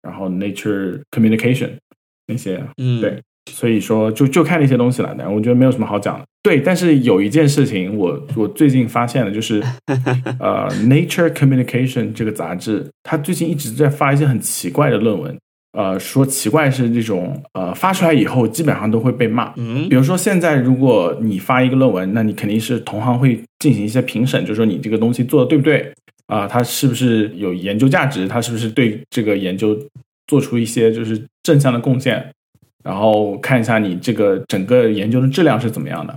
[0.02, 1.70] 然后 Nature Communication
[2.26, 5.14] 那些，嗯，对所以说就就看那些东西了。
[5.18, 6.24] 但我觉得没有什么好讲的。
[6.42, 9.62] 对，但是有一件事情我我最近发现了，就是
[10.38, 15.36] 呃，Nature Communication 这个杂志，它最近一直在发一些很奇怪的论文。
[15.76, 19.52] 呃，说奇怪是这种呃发出来以后基本上都会被骂。
[19.56, 25.92] 嗯比如说现在如果你发一个论文，那你肯定是同行会进行一些评审，就是说你这个东西做的对不对
[26.28, 29.78] 啊、它是不是有研究价值，它是不是对这个研究
[30.26, 32.32] 做出一些就是正向的贡献，
[32.86, 36.16] 然后看一下你这个整个研究的质量是怎么样的。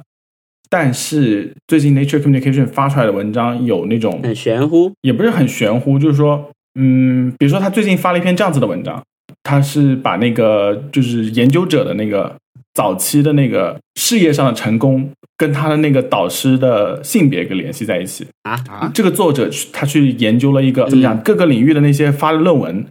[0.70, 4.92] 但是最近 Nature Communication 发出来的文章有那种很玄乎。
[5.02, 9.02] 也不是很玄乎，就是说，嗯，比如说他最近发了一篇这样子的文章，
[9.42, 12.36] 他是把那个就是研究者的那个
[12.76, 18.28] 早期的那个事业上的成功，跟他的那个导师的性别给联系在一起。
[18.44, 22.86] 啊啊，这个作者去他去研究了一个怎么讲嗯各个领域的那些发的论文，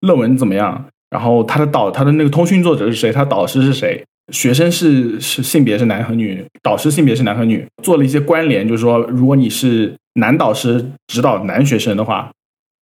[0.00, 4.02] 论文怎么样，然后他的导他的那个通讯作者是谁，他导师是谁，
[4.32, 12.32] 学生是是性别是男和女，导师性别是男和女，做了一些关联，就是说如果你是男导师指导男学生的话，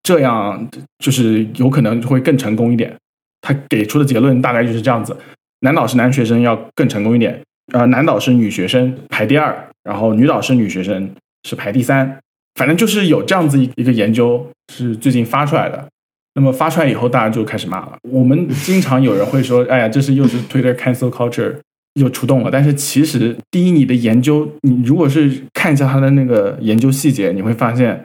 [0.04, 0.68] 这样
[0.98, 2.94] 就是有可能会更成功一点。
[3.40, 5.16] 他给出的结论大概就是这样子：
[5.60, 11.10] 男导师男学生要更成功一点，呃，男导师女学生排第二，然后女导师女学生
[11.48, 12.18] 是排第三。
[12.54, 15.88] 反正就是有这样子一一个研究是最近发出来的。
[16.34, 17.98] 那么发出来以后，大家就开始骂了。
[18.02, 21.56] 我们经常有人会说：“哎呀，这是又是 Twitter cancel culture
[21.94, 28.04] 又出动了。”但是其实，第一，你的研究，你如果是看一下他的那个研究细节，你会发现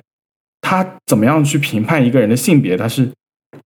[0.62, 3.08] 他怎么样去评判一个人的性别，他是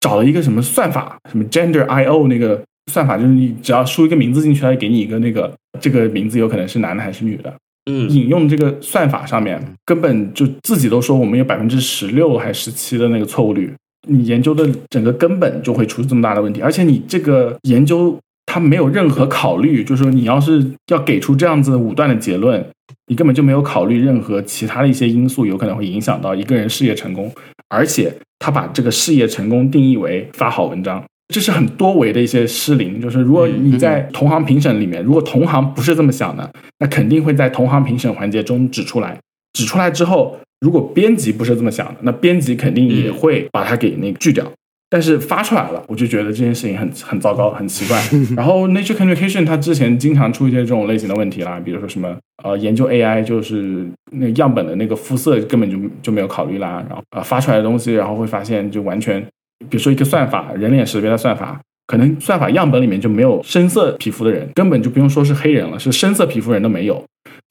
[0.01, 7.53] 找了一个什么算法，什么 Gender I/O 那个算法，就是你只要输一个名字进去，他就给你一个那个这个名字有可能是男的还是女的。
[7.89, 13.73] 嗯，引用这个算法上面，根本就自己都说我们有百分之十六还十七的那个错误率，
[14.07, 22.65] 你研究的整个根本就会出这么大的问题，而且你这个研究它没有任何考虑，就是说你要是要给出这样子武断的结论，
[23.07, 27.31] 你根本就没有考虑任何其他的一些因素有可能会影响到一个人事业成功，
[27.67, 31.03] 而且他把这个事业成功定义为发好文章。
[31.31, 39.15] 这是很多维的一些失灵，就是如果你在同行评审里面，如果同行不是这么想的，那肯定会在同行评审环节中指出来。
[39.53, 44.45] 指出来之后，如果编辑不是这么想的，那编辑肯定也会把它给那个拒掉。
[44.91, 48.01] 但是发出来了，我就觉得这件事情很很糟糕， 很奇怪。
[48.35, 59.21] 然后 Nature Communication 它之前经常出一些这种类型的问题啦，比如说什么呃研究 AI 就是那样本的那个肤色根本就就没有考虑啦，然后呃发出来的东西，然后会发现就完全，
[59.69, 67.03] 比如说一个算法人脸识别的算法，可能算法样本里面就没有深色皮肤的人，根本就不用说是黑人了，是深色皮肤人都没有。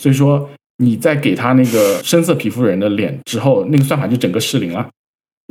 [0.02, 4.88] 所以说你在给他那个深色皮肤人的脸之后，那个算法就整个失灵了。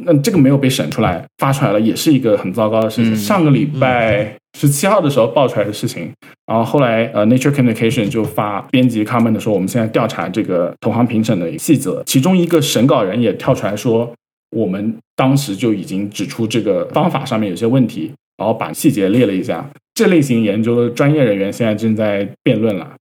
[0.04, 3.14] 那这个没有被审出来，发出来了，也是一个很糟糕的事情。
[3.14, 6.12] 嗯上个礼拜十七号的时候爆出来的事情，
[6.46, 14.14] 然后后来呃，Nature Communication 就发编辑 comment 说，我们现在调查这个同行评审的细则，其中一个审稿人也跳出来说，
[14.56, 19.68] 我们当时就已经指出这个方法上面有些问题，然后把细节列了一下。
[19.96, 22.96] 这类型研究的专业人员现在正在辩论了，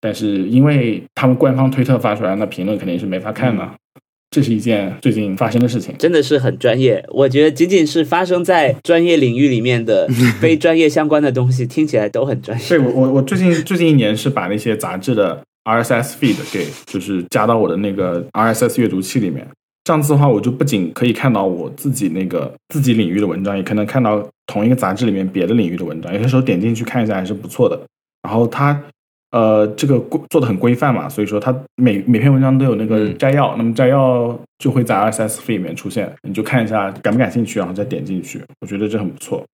[0.00, 3.68] 但是因为他们官方推特发出来，那评论肯定是没法看的。
[4.30, 5.92] 这是一件最近发生的事情。
[5.98, 7.04] 真的是很专业。
[7.08, 10.06] 我觉得仅仅是发生在专业领域里面的
[10.40, 12.64] 非专业相关的东西，听起来都很专业。
[12.68, 19.44] 对我我我最近最近一年是把那些杂志的 RSS feed 给就是加到我的那个 RSS 阅读器里面。
[19.82, 26.12] 这样子的话，我就不仅可以看到我自己那个自己领域的文章，也可能看到同一个杂志里面别的领域的文章。
[26.14, 27.80] 有些时候点进去看一下还是不错的。
[28.22, 28.80] 然后它
[29.30, 38.42] 呃这个规做的很规范嘛，所以说它每每篇文章都有那个嗯摘要，那么摘要就会在 RSS feed 里面出现，你就看一下感不感兴趣，然后再点进去。
[38.60, 39.44] 我觉得这很不错。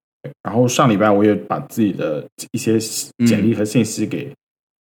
[0.42, 2.78] 然后上礼拜我也把自己的一些
[3.26, 4.28] 简历和信息给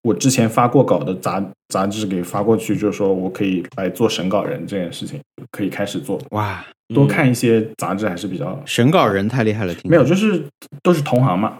[0.01, 5.19] 我之前发过稿的杂杂志给发过去，就是说我可以来做审稿人这件事情，
[5.51, 6.19] 可以开始做。
[6.31, 10.43] 哇，多看一些杂志还是比较审稿人太厉害了，听没有，就是
[10.81, 11.57] 都是同行嘛。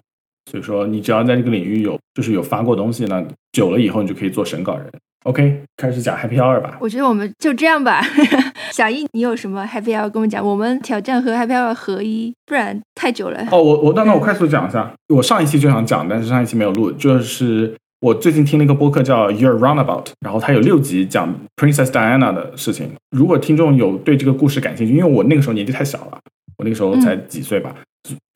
[0.50, 4.86] 所以说，你只要在这个领域有就是有发过东西呢，久了以后你就可以做审稿人。
[5.24, 6.78] OK，开始讲 Happy Hour 吧。
[6.80, 8.00] 我觉得我们就这样吧。
[8.72, 10.46] 小易，你有什么 happy hour 跟我们讲？
[10.46, 13.40] 我们挑战和 happy hour 合一，不然太久了。
[13.52, 22.92] 哦，我我那那我快速讲一下，我上一期就想讲，但是上一期没有录，就是我最近听了一个播客叫 Your Roundabout，然后它有六集讲 Princess Diana 的事情。
[23.10, 26.20] 如果听众有对这个故事感兴趣，因为我那个时候年纪太小了，
[26.60, 27.76] 我那个时候才几岁吧，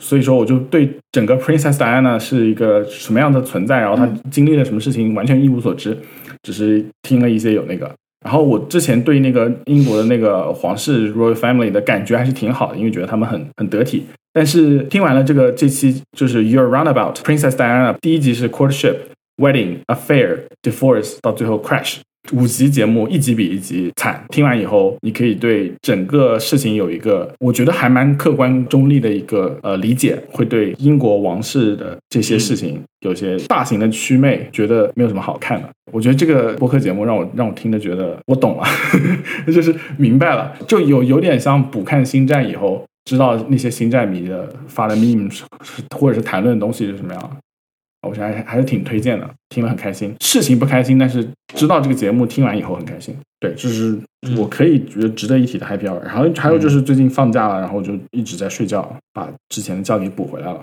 [0.03, 5.97] 所以说我就对整个 Princess Diana 是一个什么样的存在，然后她经历了什么事情完全一无所知，
[6.43, 7.91] 只是听了一些有那个。
[8.25, 14.05] 然后我之前对那个英国的那个皇室 Royal Family 的感觉还是挺好的，因为觉得他们很很得体。
[14.33, 18.95] 但是听完了这个这期就是 Your Roundabout Princess Diana 第一集是 Courtship
[19.37, 21.99] Wedding Affair Divorce 到最后 Crash
[22.33, 24.23] 五集节目一集比一集惨。
[24.29, 35.69] 听完以后，你可以对整个事情有一个我觉得还蛮客观中立的一个呃理解，会对英国王室的这些事情有些大型的祛魅，觉得没有什么好看的。
[35.91, 38.63] 我觉得这个播客节目让我让我听的觉得我懂了，
[39.51, 45.41] 就是明白了，就有有点像补看星战以后，知道那些星战迷的发的 meme
[45.97, 47.31] 或者是谈论的东西是什么样的。
[48.07, 50.15] 我觉得还还是挺推荐的，听了很开心。
[50.21, 53.15] 事情不开心，但是知道这个节目听完以后很开心。
[53.39, 53.97] 对，就是
[54.37, 56.01] 我可以觉得值得一提的 Happy Hour。
[56.03, 60.61] 然后还有就是最近放假了，然后就一直在睡觉，把之前的觉给补回来了。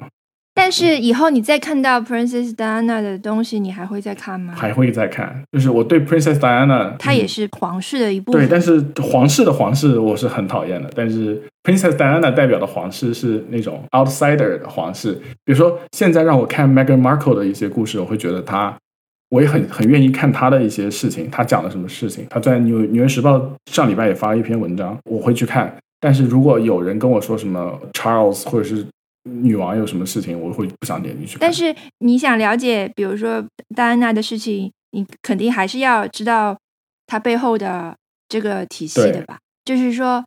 [0.66, 4.52] 但是以后你再看到 Princess Diana 的东西，你还会再看吗？
[4.56, 8.40] 还会再看，就是我对 Princess Diana，它也是皇室的一部分。
[8.40, 10.90] 对，但是皇室的皇室我是很讨厌的。
[10.92, 15.12] 但是 Princess Diana 代表的皇室是那种 outsider 的皇室，
[15.44, 18.76] 比如说现在让我看 Meghan Markle 的一些故事，我会觉得他，
[19.30, 22.26] 我也很很愿意看他的一些事情，他讲了什么事情。
[22.28, 23.40] 他在纽纽约时报
[23.70, 25.72] 上礼拜也发了一篇文章，我会去看。
[26.00, 28.84] 但是如果有人跟我说什么 Charles 或者是
[29.26, 31.36] 女王有什么事情，我会不想点进去。
[31.40, 36.56] 但是你想了解，比如说戴安娜的事情，你肯定还是要知道
[37.06, 37.96] 她背后的
[38.28, 39.38] 这个体系的吧？
[39.64, 40.24] 就是说，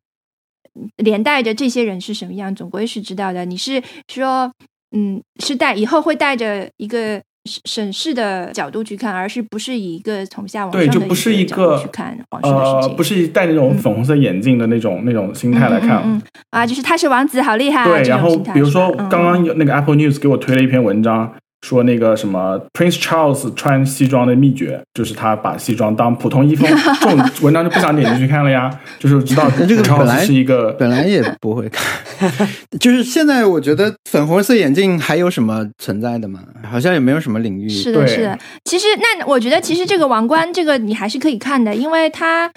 [0.97, 3.45] 连带着这些人是什么样，总归是知道的。
[3.45, 4.52] 你是说，
[4.91, 7.22] 嗯，是带以后会带着一个
[7.65, 12.95] 审视的角度去看，而是不是以一个从下往上的一个去看皇室的事情？
[12.95, 16.01] 不是戴那种粉红色眼镜的那种那种心态来看。
[16.05, 16.21] 嗯
[16.51, 17.85] 啊，就是他是王子，好厉害。
[17.85, 21.33] 对，然后比如说刚刚有那个 Apple News 给我推了一篇文章。
[21.62, 26.66] 说那个什么 Prince Charles 穿西装的秘诀，就是他把西装当普通衣服。
[27.01, 28.70] 这种 文章就不想点进去看了呀。
[28.97, 31.86] 就是知道这个本来是一个，本来也不会看。
[32.80, 36.39] 就是现在我觉得粉红色眼镜还有什么存在的吗？
[36.70, 37.68] 好像也没有什么领域。
[37.68, 38.39] 是的，是的。
[38.64, 42.49] 其实那我觉得，其实这个王冠这个你还是可以看的，因为它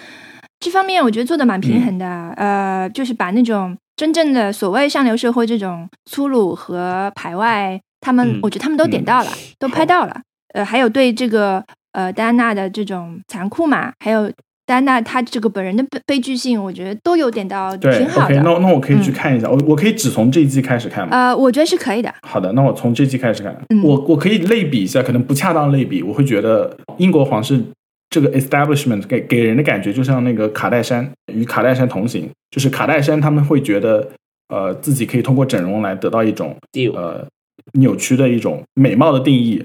[0.61, 2.07] 这方面我觉得做的蛮平衡的。
[2.37, 7.81] 呃，就是把那种真正的所谓上流社会这种粗鲁和排外。
[8.03, 10.21] 他们，我觉得他们都点到了，都拍到了。
[10.53, 14.31] 呃，还有对这个呃戴安娜的这种残酷嘛，还有
[14.67, 18.35] 戴安娜她这个本人的悲悲剧性，我觉得都有点到，挺好的。
[18.43, 21.17] 那那我可以去看一下，我我可以只从这一季开始看吗？
[21.17, 22.13] 呃，我觉得是可以的。
[22.23, 23.57] 好的，那我从这季开始看。
[23.83, 27.63] 我我可以类比一下，可能不恰当类比，我会觉得英国皇室
[28.11, 34.07] 这个 establishment 给给人的感觉就像那个卡戴珊与卡戴珊同行，就是卡戴珊他们会觉得
[34.49, 36.55] 呃自己可以通过整容来得到一种
[36.95, 37.27] 呃。
[37.75, 39.65] 扭曲的一种美貌的定义。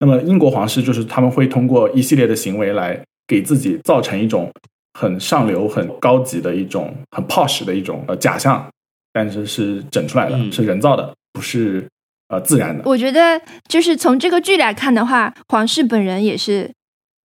[0.00, 4.52] 那么，英国皇室就是他们会通过一系列的行为来给自己造成一种
[4.98, 8.68] 很上流、很高级的一种很 posh 的一种呃假象，
[9.12, 11.88] 但是是整出来的，是人造的，不是
[12.28, 12.82] 呃自然的。
[12.84, 16.70] 我觉得，就是从这个剧来看的话，皇室本人也是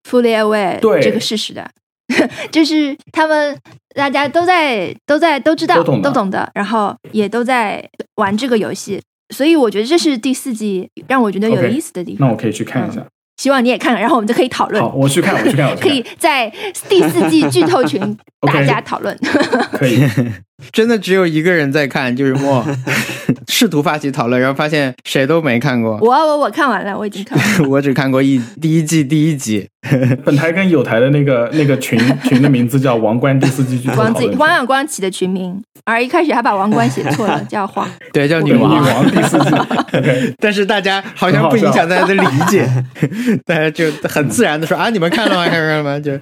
[0.09, 1.69] fully aware 这个事实的，
[2.51, 3.57] 就是他们
[3.95, 9.01] 大家都在都在都知道都懂的，然后也都在玩这个游戏。
[9.33, 12.27] 所以我觉得这是第四季让我觉得有意思的地方。
[12.27, 13.05] 那我可以去看一下，
[13.37, 14.81] 希望你也看，然后我们就可以讨论。
[14.81, 16.49] 好，我去看，我去看， 可以在
[16.87, 17.99] 第四季剧透群
[18.47, 19.17] 大家讨论。
[19.73, 19.99] 可以。
[20.71, 22.65] 真的只有一个人在看，就是莫
[23.47, 25.97] 试图发起讨论，然后发现谁都没看过。
[26.01, 27.69] 我我我看完了，我已经看完。
[27.69, 29.67] 我只看过一第一季第一集。
[30.23, 37.85] 本台跟有台的那个那个群群的名字叫“王冠第四季剧王子王小光起的群名，而一开始还把王冠写错了，叫黄。
[38.13, 40.33] 对，叫女王女王第四季。
[40.39, 42.65] 但是大家好像不影响大家的理解，
[43.45, 45.45] 大家就很自然的说啊，你们看了吗？
[45.49, 45.99] 看了吗？
[45.99, 46.13] 就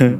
[0.00, 0.18] 嗯，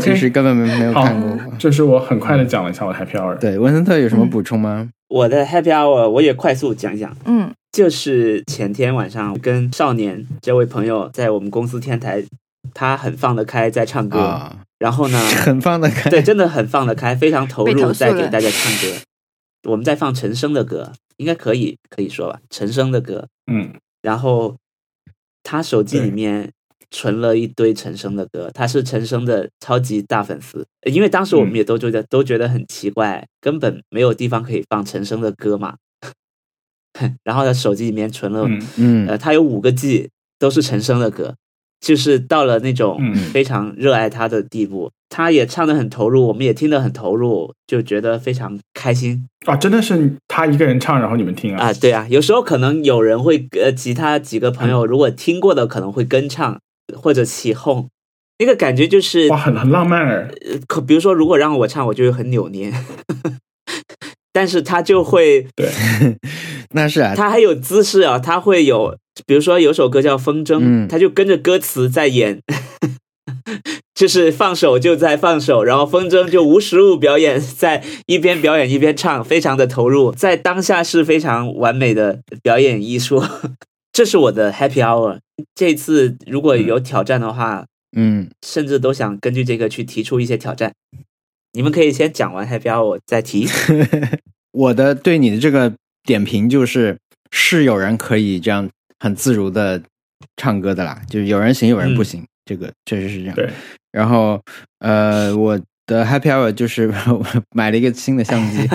[0.00, 1.30] 其实根本没没有看过。
[1.56, 1.91] 这是我。
[1.92, 3.36] 我很快的讲了一下我的 Happy Hour。
[3.38, 4.88] 对，文森特有什么补充吗？
[5.08, 7.14] 我的 Happy Hour 我也快速讲讲。
[7.26, 12.24] 嗯，就是前天晚上跟少年这位朋友在我们公司天台，
[12.72, 18.96] 他很放得开在唱歌，然后呢，很放得开，对，真的很放得开，非常投入在给大家唱歌。
[19.68, 23.28] 我们在放陈升的歌，应该可以可以说吧，陈升的歌。
[23.52, 24.56] 嗯，然后
[25.42, 26.48] 他手机里面。
[26.92, 30.64] 存了一堆陈升的歌，他是陈升的超级大粉丝。
[30.84, 35.74] 因为当时我们也都觉得都觉得很奇怪，根本没有地方可以放陈升的歌嘛。
[37.24, 41.34] 然后他手机里面存了，嗯，呃，他有五个 G 都是陈升的歌，
[41.80, 43.00] 就是到了那种
[43.32, 44.90] 非常热爱他的地步。
[45.08, 49.56] 他也唱的很投入，我们也听得很投入，就觉得非常开心啊！
[49.56, 51.66] 真的是他一个人唱，然后你们听啊？
[51.66, 56.60] 啊，对啊，有时候可能有人会呃，其他几个朋友如果听过的可能会跟唱。
[56.96, 57.88] 或者起哄，
[58.38, 60.30] 那个感觉就是哇，很很浪漫呃，
[60.66, 62.72] 可比如说，如果让我唱，我就会很扭捏，
[64.32, 65.68] 但是他就会对，
[66.74, 72.40] 那是啊，他还有姿势啊，他会有，比如说有首歌叫《风筝》，他就跟着歌词在演，
[73.94, 83.22] 就是放手就在放手，然后风筝就无实物表演，在一边表演一边唱，非常的投入，在当下是非常完美的表演艺术。
[83.92, 85.18] 这是我的 Happy Hour。
[85.54, 87.66] 这次如果有挑战的话，
[87.96, 90.72] 嗯，甚至都想根据这个去提出一些挑战。
[91.52, 93.46] 你们可以先讲完 Happy Hour 再提。
[94.52, 95.74] 我的对你的这个
[96.04, 96.98] 点评就是，
[97.30, 98.68] 是有人可以这样
[98.98, 99.82] 很自如的
[100.36, 103.34] 唱歌的啦，就是有人行有人不行，这个确实是这样。
[103.34, 103.50] 对，
[103.90, 104.40] 然后
[104.78, 108.68] 呃，我的 happy hour 就是 我买了一个新的相机，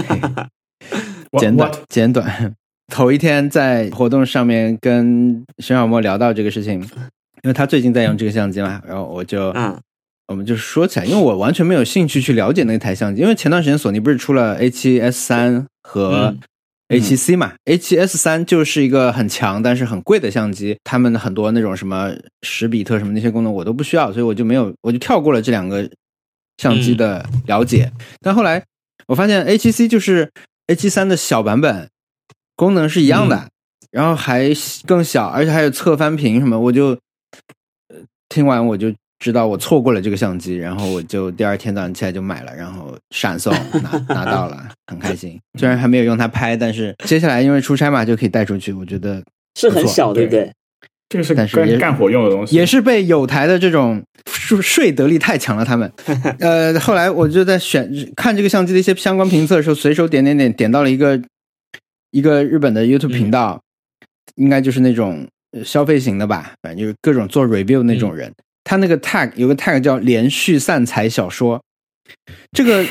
[1.40, 2.54] 简短简短。
[2.94, 6.80] 头一天在活动上面跟沈小莫聊到这个事情，
[7.44, 9.78] 因为他最近在用这个相机嘛， 然后我就嗯
[10.28, 16.40] 我们就说起来，因为我完全没有兴趣去了解那台相机，因为前段时间索尼不是出了 A 七 S 三和嗯
[16.90, 22.14] A 七 C 嘛、a 七 S 三就是一个很强但是很贵的相机，他们的很多那种什么
[22.44, 25.90] 十比特什么那些功能我都不需要，所以我就没有我就跳过了这两个
[26.58, 27.92] 相机的了解。
[28.22, 28.64] 但后来
[29.08, 30.32] 我发现 A 七 C 就是
[30.68, 31.90] A 七三的小版本，
[32.58, 33.48] 功能是一样的，
[33.92, 34.50] 然后还
[34.86, 36.88] 更小，而且还有侧翻屏什么，我就
[37.88, 37.96] 呃
[38.28, 45.40] 听完我就知道我错过了这个相机，然后我就第二天早上起来就买了，然后闪送 拿拿到了，很开心。
[45.58, 49.24] 虽然还没有用它拍，但是接下来因为出差嘛就可以带出去，我觉得
[49.58, 50.52] 是很小，对不对？
[51.10, 55.90] 这个是但是也干干活用的东西，也是被有台的这种税税得力太强了，他们。
[56.40, 61.18] 呃，后来我就在选看这个相机的一些相关评测的时候，随手点点点点到了一个
[62.12, 63.62] 一个日本的 YouTube 频道，
[64.36, 68.32] 应该就是那种呃消费型的吧，反正就是各种做 review 那种人。
[68.64, 71.62] 他那个 tag 有个 tag 叫连续散财小说，
[72.52, 72.86] 这个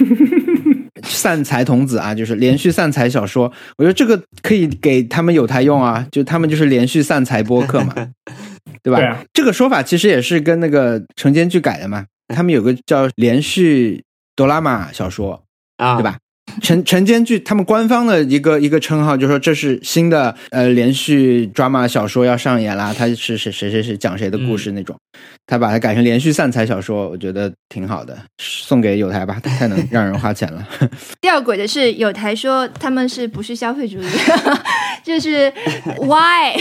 [1.05, 3.53] 散财童子啊，就是连续散财小说。
[3.77, 7.95] 我觉得这个可以给他们有台用啊，就他们就是连续散财播客嘛，
[8.83, 8.99] 对吧？
[8.99, 14.03] 对啊这个说法其实也是跟那个晨间剧改的嘛， 他们有个叫连续
[14.35, 15.45] 哆啦 A 小说，
[15.77, 16.03] 啊，对？
[16.03, 16.17] 吧？
[16.63, 24.97] 晨晨间剧他们官方的一个一个称号，就说这是新的呃连续 drama 小说要上演啦，它是谁谁谁谁讲谁的故事那种，
[25.47, 30.67] 他把它改成连续散财小说，我觉得挺好的，送给有台吧，太能让人花钱了。
[31.21, 34.07] 吊诡的是，有台说他们是不是消费主义？
[35.05, 35.53] 就是
[35.99, 36.57] why？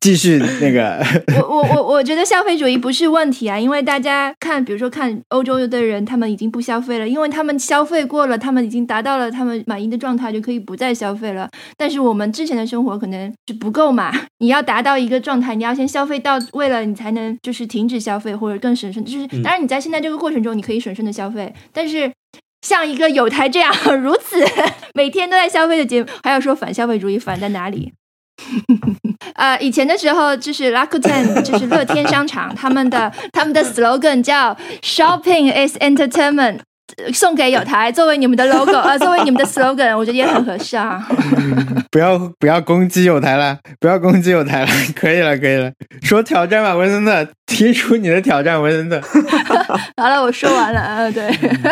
[0.00, 1.00] 继续那个，
[1.40, 11.48] 我我我我觉得消费主义不是问题啊，因为大家看，比如说看欧洲的人，他们已经不消费了，因为他们消费过了，他们已经达到了他们满意的状态，就可以不再消费了。
[11.76, 19.04] 但是我们之前的生活可能是不够嘛， 你要达到一个状态，你要先消费到位了，你才能就是停止消费或者更审慎。
[19.04, 22.10] 就是当然你在现在这个过程中，你可以审慎的消费，但是。
[22.62, 24.44] 像一个有台这样如此
[24.94, 27.92] 每天都在消费的节目，还要说反消费主义，反在哪里？
[29.36, 36.60] 呃，以前的时候就是 Rakuten，就是乐天商场，他们的他们的 slogan 叫 “Shopping is entertainment”，
[37.12, 41.06] 送给有台作为你们的 logo， 呃，作为你们的 slogan，我觉得也很合适啊。
[41.90, 45.70] 不要不要攻击有台了，不要攻击有台了， 可以了可以了，
[46.02, 49.00] 说挑战吧，文森特，提出你的挑战，文森特。
[49.96, 51.30] 好了，我说完了，啊，对，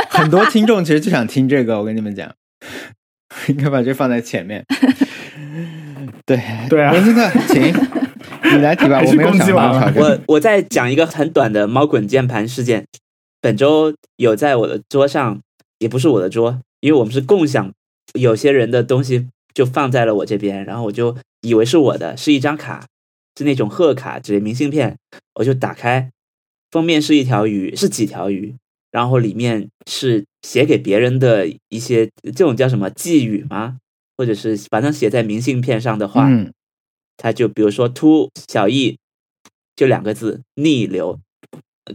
[0.09, 2.29] 很多听众其实就想听这个，我跟你们讲，
[3.49, 4.65] 应该把这放在前面。
[6.27, 6.41] 对
[6.71, 7.63] 对啊文森特，请
[8.57, 10.03] 你来提吧，我没有想攻击完了到。
[10.03, 12.87] 我我再讲一个很短的猫滚键盘事件。
[13.45, 15.39] 本周有在我的桌上，
[15.79, 17.71] 也不是我的桌，因为我们是共享，
[18.15, 22.87] 有些人的东西就放在了我这边，然后我就以为是我的，是一张卡，
[23.37, 24.97] 是那种贺卡之类明信片，
[25.35, 26.11] 我就打开，
[26.71, 28.55] 封面是一条鱼，是几条鱼，
[28.91, 33.77] 然后里面是写给别人的一些这种叫什么寄语吗？
[34.17, 36.51] 或者是反正写在明信片上的话，嗯，
[37.19, 38.97] 他就比如说 “to 小易，
[39.77, 41.21] 就两个字逆流，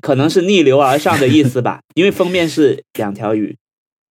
[0.01, 3.55] 可能是逆流而上的意思吧，因为封面是两条鱼，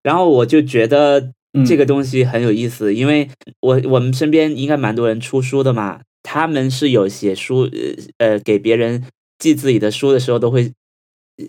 [0.02, 3.28] 然后我就觉得嗯这个东西很有意思，因为
[3.60, 7.68] 我我们身边应该蛮多人出书的嘛，他们是有写书，
[8.18, 9.04] 呃呃给别人
[9.38, 10.72] 寄自己的书的时候都会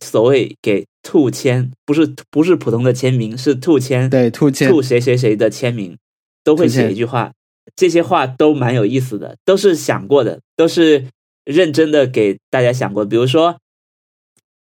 [0.03, 5.97] 所谓给兔签，不是不是普通的签名，是兔签，对，兔签，兔谁谁谁的签名，
[6.43, 7.31] 都会写一句话，
[7.75, 11.05] 这些话都蛮有意思的，都是想过的，都是
[11.43, 13.03] 认真的给大家想过。
[13.03, 13.57] 比如说，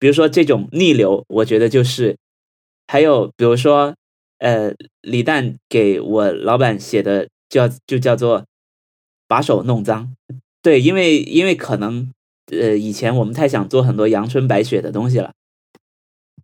[0.04, 2.18] 比如说这种逆流，我觉得就是，
[2.88, 3.96] 还有比如说，
[4.40, 8.44] 呃，李诞给我老板写的叫就叫做
[9.30, 10.14] 把手弄脏，
[10.62, 12.12] 对，因为因为可能
[12.48, 15.32] 呃以前我们太想做很多阳春白雪的东西了。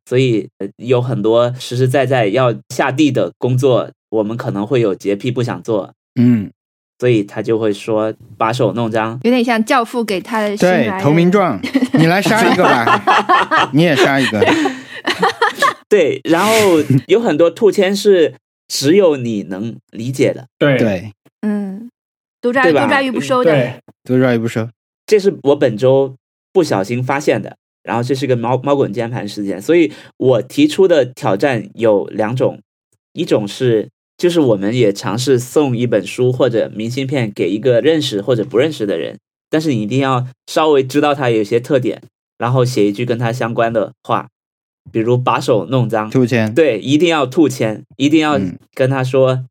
[0.06, 6.50] 所以有很多实实在在要下地的工作，我们可能会有洁癖不想做，嗯，
[7.00, 9.20] 所以他就会说把手弄脏。
[9.24, 11.60] 有点像教父给他的对投名状，
[11.98, 14.46] 你来杀一个吧， 你也杀一个，
[15.90, 16.52] 对，然后
[17.08, 18.36] 有很多兔签是
[18.68, 20.78] 只有你能理解的，对。
[20.78, 21.12] 对，
[21.42, 21.90] 嗯，
[22.42, 22.84] 独抓对吧？
[22.84, 24.68] 独抓鱼不收的，对，多抓鱼不收，
[25.08, 26.16] 这是我本周
[26.54, 27.56] 不小心发现的。
[27.82, 32.60] 然后这是个猫猫滚键盘事件，所以我提出的挑战有两种，
[33.14, 33.88] 一种是
[34.20, 39.18] 就是我们也尝试送一本书或者明信片给一个认识或者不认识的人，
[39.50, 42.02] 但是你一定要稍微知道他有些特点，
[42.38, 44.28] 然后写一句跟他相关的话，
[44.92, 48.60] 比如把手弄脏，吐签，对，一定要吐签，一定要嗯。
[48.76, 49.46] 跟他说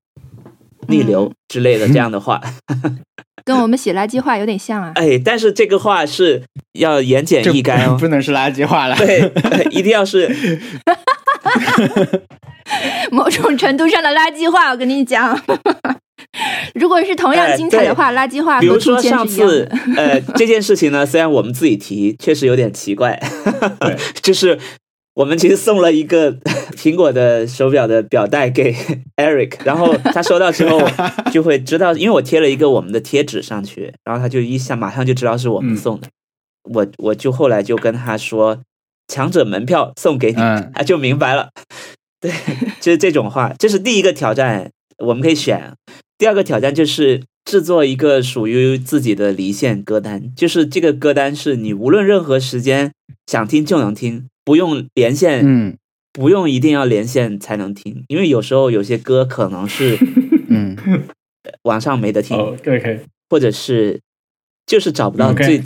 [0.86, 2.42] 逆流之类的这样的话。
[3.48, 4.92] 跟我们写垃圾话有点像啊。
[4.96, 6.42] 哎，但是这个话是
[6.74, 7.96] 要言简意赅哦。
[7.98, 8.96] 不能是垃圾话了。
[8.96, 9.32] 对，
[9.70, 10.28] 一定要是
[13.10, 15.40] 某种程度上的垃圾话，我跟你讲。
[16.74, 19.66] 如果是同样精彩的话，垃圾话比和兔签如说上次。
[19.96, 23.18] 呃这件事情呢，虽然我们自己提，确实有点奇怪，
[23.80, 24.58] 对，就是
[25.18, 26.32] 我们其实送了一个
[26.78, 28.72] 苹果的手表的表带给
[29.18, 30.80] Eric，然后他收到之后
[31.32, 36.06] 就会知道，因为我贴了一个我们的贴纸上去，然后他就一下马上就知道是我们嗯送的。
[36.72, 38.60] 我我就后来就跟他说，
[39.08, 41.48] 强者门票送给你，嗯 他就明白了。
[42.20, 42.30] 对，
[42.80, 45.72] 就是这种话，这是第一个挑战，我们可以选。
[46.16, 52.92] 第二个挑战就是制作一个属于自己的离线歌单，就是这个歌单是你无论任何时间
[53.26, 55.76] 想听就能听，不用连线，嗯
[56.10, 59.98] 不用一定要连线才能听，因为有时候有些歌可能是
[60.48, 60.74] 嗯，
[61.64, 62.98] 网上没得听，哦，可以可以，
[63.28, 64.00] 或者是
[64.64, 65.62] 就是找不到最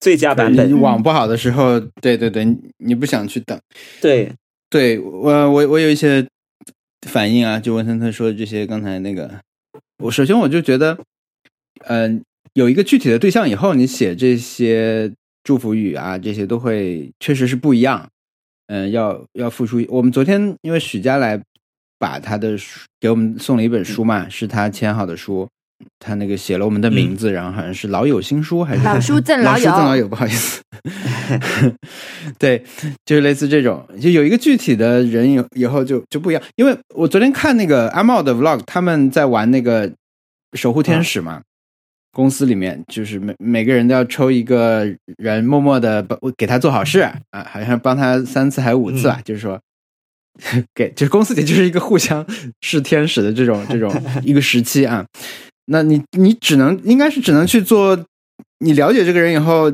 [0.00, 0.80] 最佳版你本。
[0.80, 3.56] 网不好的时候，对对对，你你不想去等。
[4.02, 4.32] 对，
[4.68, 6.26] 对我我我有一些
[7.06, 9.30] 反应啊，就文森特说的这些，刚才那个，
[10.02, 10.98] 我首先我就觉得，
[11.86, 12.20] 嗯、
[12.54, 15.12] 有一个具体的对象以后，你写这些
[15.44, 18.10] 祝福语啊，这些都会确实是不一样。
[18.68, 19.84] 嗯、要要付出。
[19.88, 21.40] 我们昨天因为许佳来
[21.98, 25.48] 把他的书给我们送了一本书嘛，是他签好的书，
[25.98, 30.62] 他那个写了我们的名字，然后好像是老友新书还是老书 赠老老友书赠老友，不好意思。
[32.38, 32.62] 对，
[33.04, 36.42] 就是类似这种，就有一个具体的人以以后就就不一样。
[36.56, 39.90] 因为我昨天看那个阿茂的 vlog，他们在玩那个
[40.52, 41.42] 守护天使嘛，
[42.16, 44.86] 公司里面就是每每个人都要抽一个
[45.18, 46.02] 人，默默的
[46.34, 49.60] 给他做好事啊，好像帮他三次还是五次吧，就是说。
[50.74, 52.22] 给，就是公司里就是一个互相
[52.60, 53.90] 是天使的这种 这种
[54.22, 55.02] 一个时期啊，
[55.66, 57.98] 那你你只能应该是只能去做，
[58.58, 59.72] 你了解这个人以后，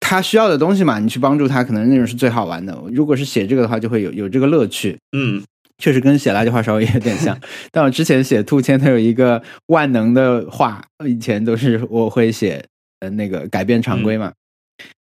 [0.00, 2.76] 他需要的东西嘛，你去帮助他，可能那种是最好玩的。
[2.92, 4.98] 如果是写这个的话，就会有有这个乐趣。
[5.16, 5.40] 嗯，
[5.82, 7.36] 确实跟写垃圾话稍微有点像，
[7.72, 12.64] 但我之前写兔签，它有一个万能的话，以前都是我会写
[13.00, 14.32] 呃那个改变常规嘛，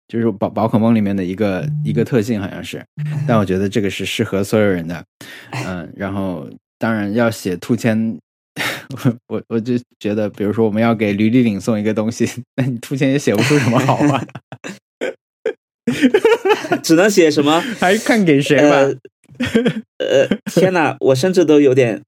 [0.07, 2.81] 就是宝宝可梦里面的一个一个特性好像是，
[3.27, 5.03] 但我觉得这个是适合所有人的，
[5.65, 8.17] 嗯，然后当然要写兔签。
[9.03, 14.21] 我我我就觉得，比如说我们要给吕丽玲送一个东西，那你兔签也写不出什么好话，
[16.81, 17.61] 只能写什么？
[17.79, 18.77] 还是看给谁吧。
[18.77, 18.95] 呃
[19.99, 22.03] 呃，天哪，我甚至都有点，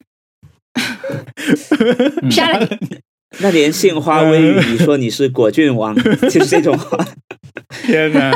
[2.29, 2.99] 杀了你！
[3.39, 6.97] 那连杏花微雨，你说你是果郡王，就是这种话。
[7.83, 8.29] 天哪，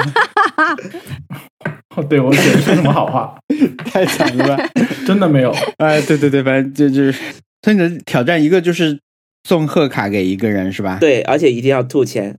[1.95, 3.37] 哦，对我写不出什么好话，
[3.85, 4.69] 太惨了吧！
[5.05, 5.53] 真的没有。
[5.77, 7.19] 哎，对对对，反正就就是，
[7.61, 8.97] 所以你的挑战一个就是
[9.43, 12.37] 送贺卡给一个人是吧？，对，而且一定要吐钱。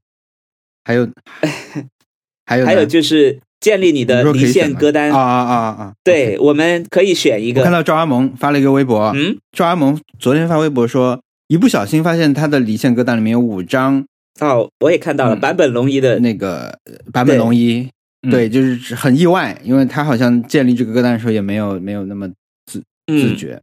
[0.82, 1.06] 还有
[2.46, 5.10] 还有还有就是建立你你的离线歌单。
[5.10, 5.18] 啊。
[5.18, 5.92] 啊啊啊！
[6.04, 7.60] 对，我们可以选一个。
[7.60, 14.04] 我看到赵阿蒙发了一个微博，嗯，赵阿蒙昨天发微博说，一不小心发现他的离线歌单里面有五张
[14.40, 15.40] 哦，我也看到了嗯。
[15.40, 16.18] 坂本龙一的。
[16.20, 17.88] 那个呃版本龙一，
[18.22, 18.30] 嗯。
[18.30, 22.28] 对，就是很意外，因为他好像建立这个歌单的时候也没有没有那么
[22.66, 23.60] 自自，觉。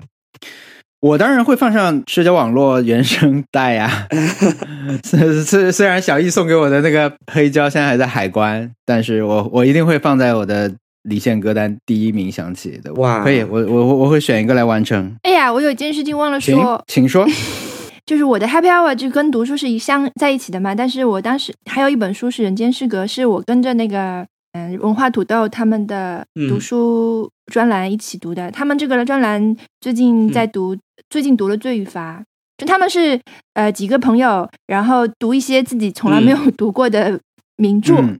[1.03, 4.07] 我当然会放上社交网络原声带呀、
[5.03, 10.73] 虽虽虽然小易送给我的那个黑胶现在还在海关，但是我我一定会放在我的
[11.03, 12.93] 离线歌单第一名响起的。
[12.93, 15.13] 哇可以，我我我我会选一个来完成。
[15.23, 17.27] 哎呀，我有一件事情忘了说，请说。
[18.07, 20.73] 就是我的 Happy Hour 就跟读书是一相在一起的嘛。
[20.73, 28.49] 但是我当时还有一本书是《人间失格》，是我跟着那个嗯文化土豆他们的嗯读书专栏一起读的。
[28.51, 30.75] 他们这个专栏最近在读，
[31.09, 32.19] 最近读了《罪与罚》，
[32.57, 33.19] 就他们是
[33.53, 37.19] 呃几个朋友，然后读一些自己从来没有读过的
[37.57, 37.95] 名著。
[37.95, 38.19] 嗯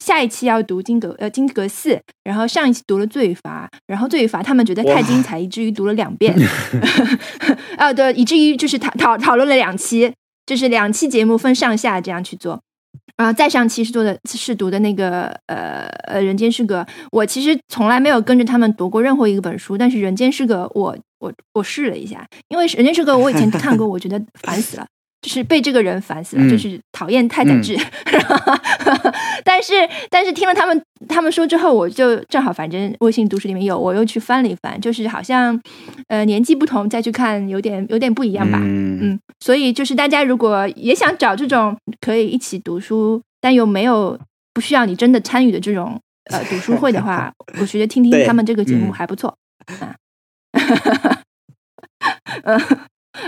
[0.00, 6.32] 下一期要读金阁呃金阁寺，然后上一期读了罪与罚，然后罪与罚他们觉得太精彩，以至于读了两遍，
[7.76, 10.12] 啊 对，以至于就是讨讨讨论了两期，
[10.46, 12.60] 就是两期节目分上下这样去做。
[13.18, 16.80] 然后再上期是做的是读的那个呃呃《人间失格》，
[17.10, 24.86] 我其实从来没有跟着他们读过任何一个本书，但是《人间失格》我我我试了一下，因为《人间失格》我以前看过， 我觉得烦死了。
[25.20, 27.76] 就是被这个人烦死了，嗯就是讨厌太宰治。
[29.44, 29.72] 但是
[30.10, 35.58] 但是听了他们他们说之后，我就正好反正微信读书里面有，我又去翻了一翻，就是好像
[36.08, 38.58] 呃年纪不同再去看有点有点不一样吧。
[38.62, 44.18] 嗯嗯，所以就是大家如果也想找这种可以一起读书，但又没有
[44.52, 46.00] 不需要你真的参与的这种
[46.30, 49.36] 呃读书会的话， 我觉得听听他们这个节目嗯还不错。
[49.80, 49.96] 啊，
[52.44, 52.60] 嗯，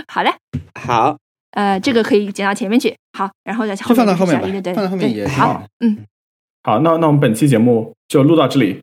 [0.07, 0.31] 好嘞，
[0.79, 1.17] 好，
[1.51, 2.95] 呃，这个可以剪到前面去。
[3.17, 5.63] 好，然后再就放到后面吧下一个对，放到后面对也挺好好。
[5.79, 5.97] 嗯，
[6.63, 8.79] 好，那那我们本期节目就录到这里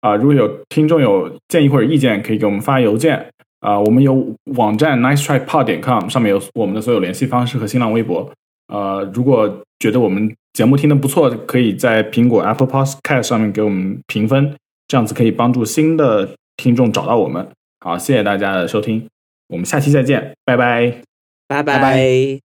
[0.00, 3.26] 啊、如果有听众有建议或者意见，可以给我们发邮件
[3.60, 8.30] 啊、我们有网站 nice try pod 点 com，上面有我们的所有联系方式和新浪微博。
[8.72, 14.54] 呃，如果觉得我们节目听得不错，可以在苹果 Apple Podcast 上面给我们评分，
[14.86, 17.48] 这样子可以帮助新的听众找到我们。
[17.80, 19.08] 好，谢谢大家的收听，
[19.48, 21.07] 我们下期再见，拜拜
[21.48, 21.62] 拜。
[21.62, 22.47] 拜拜拜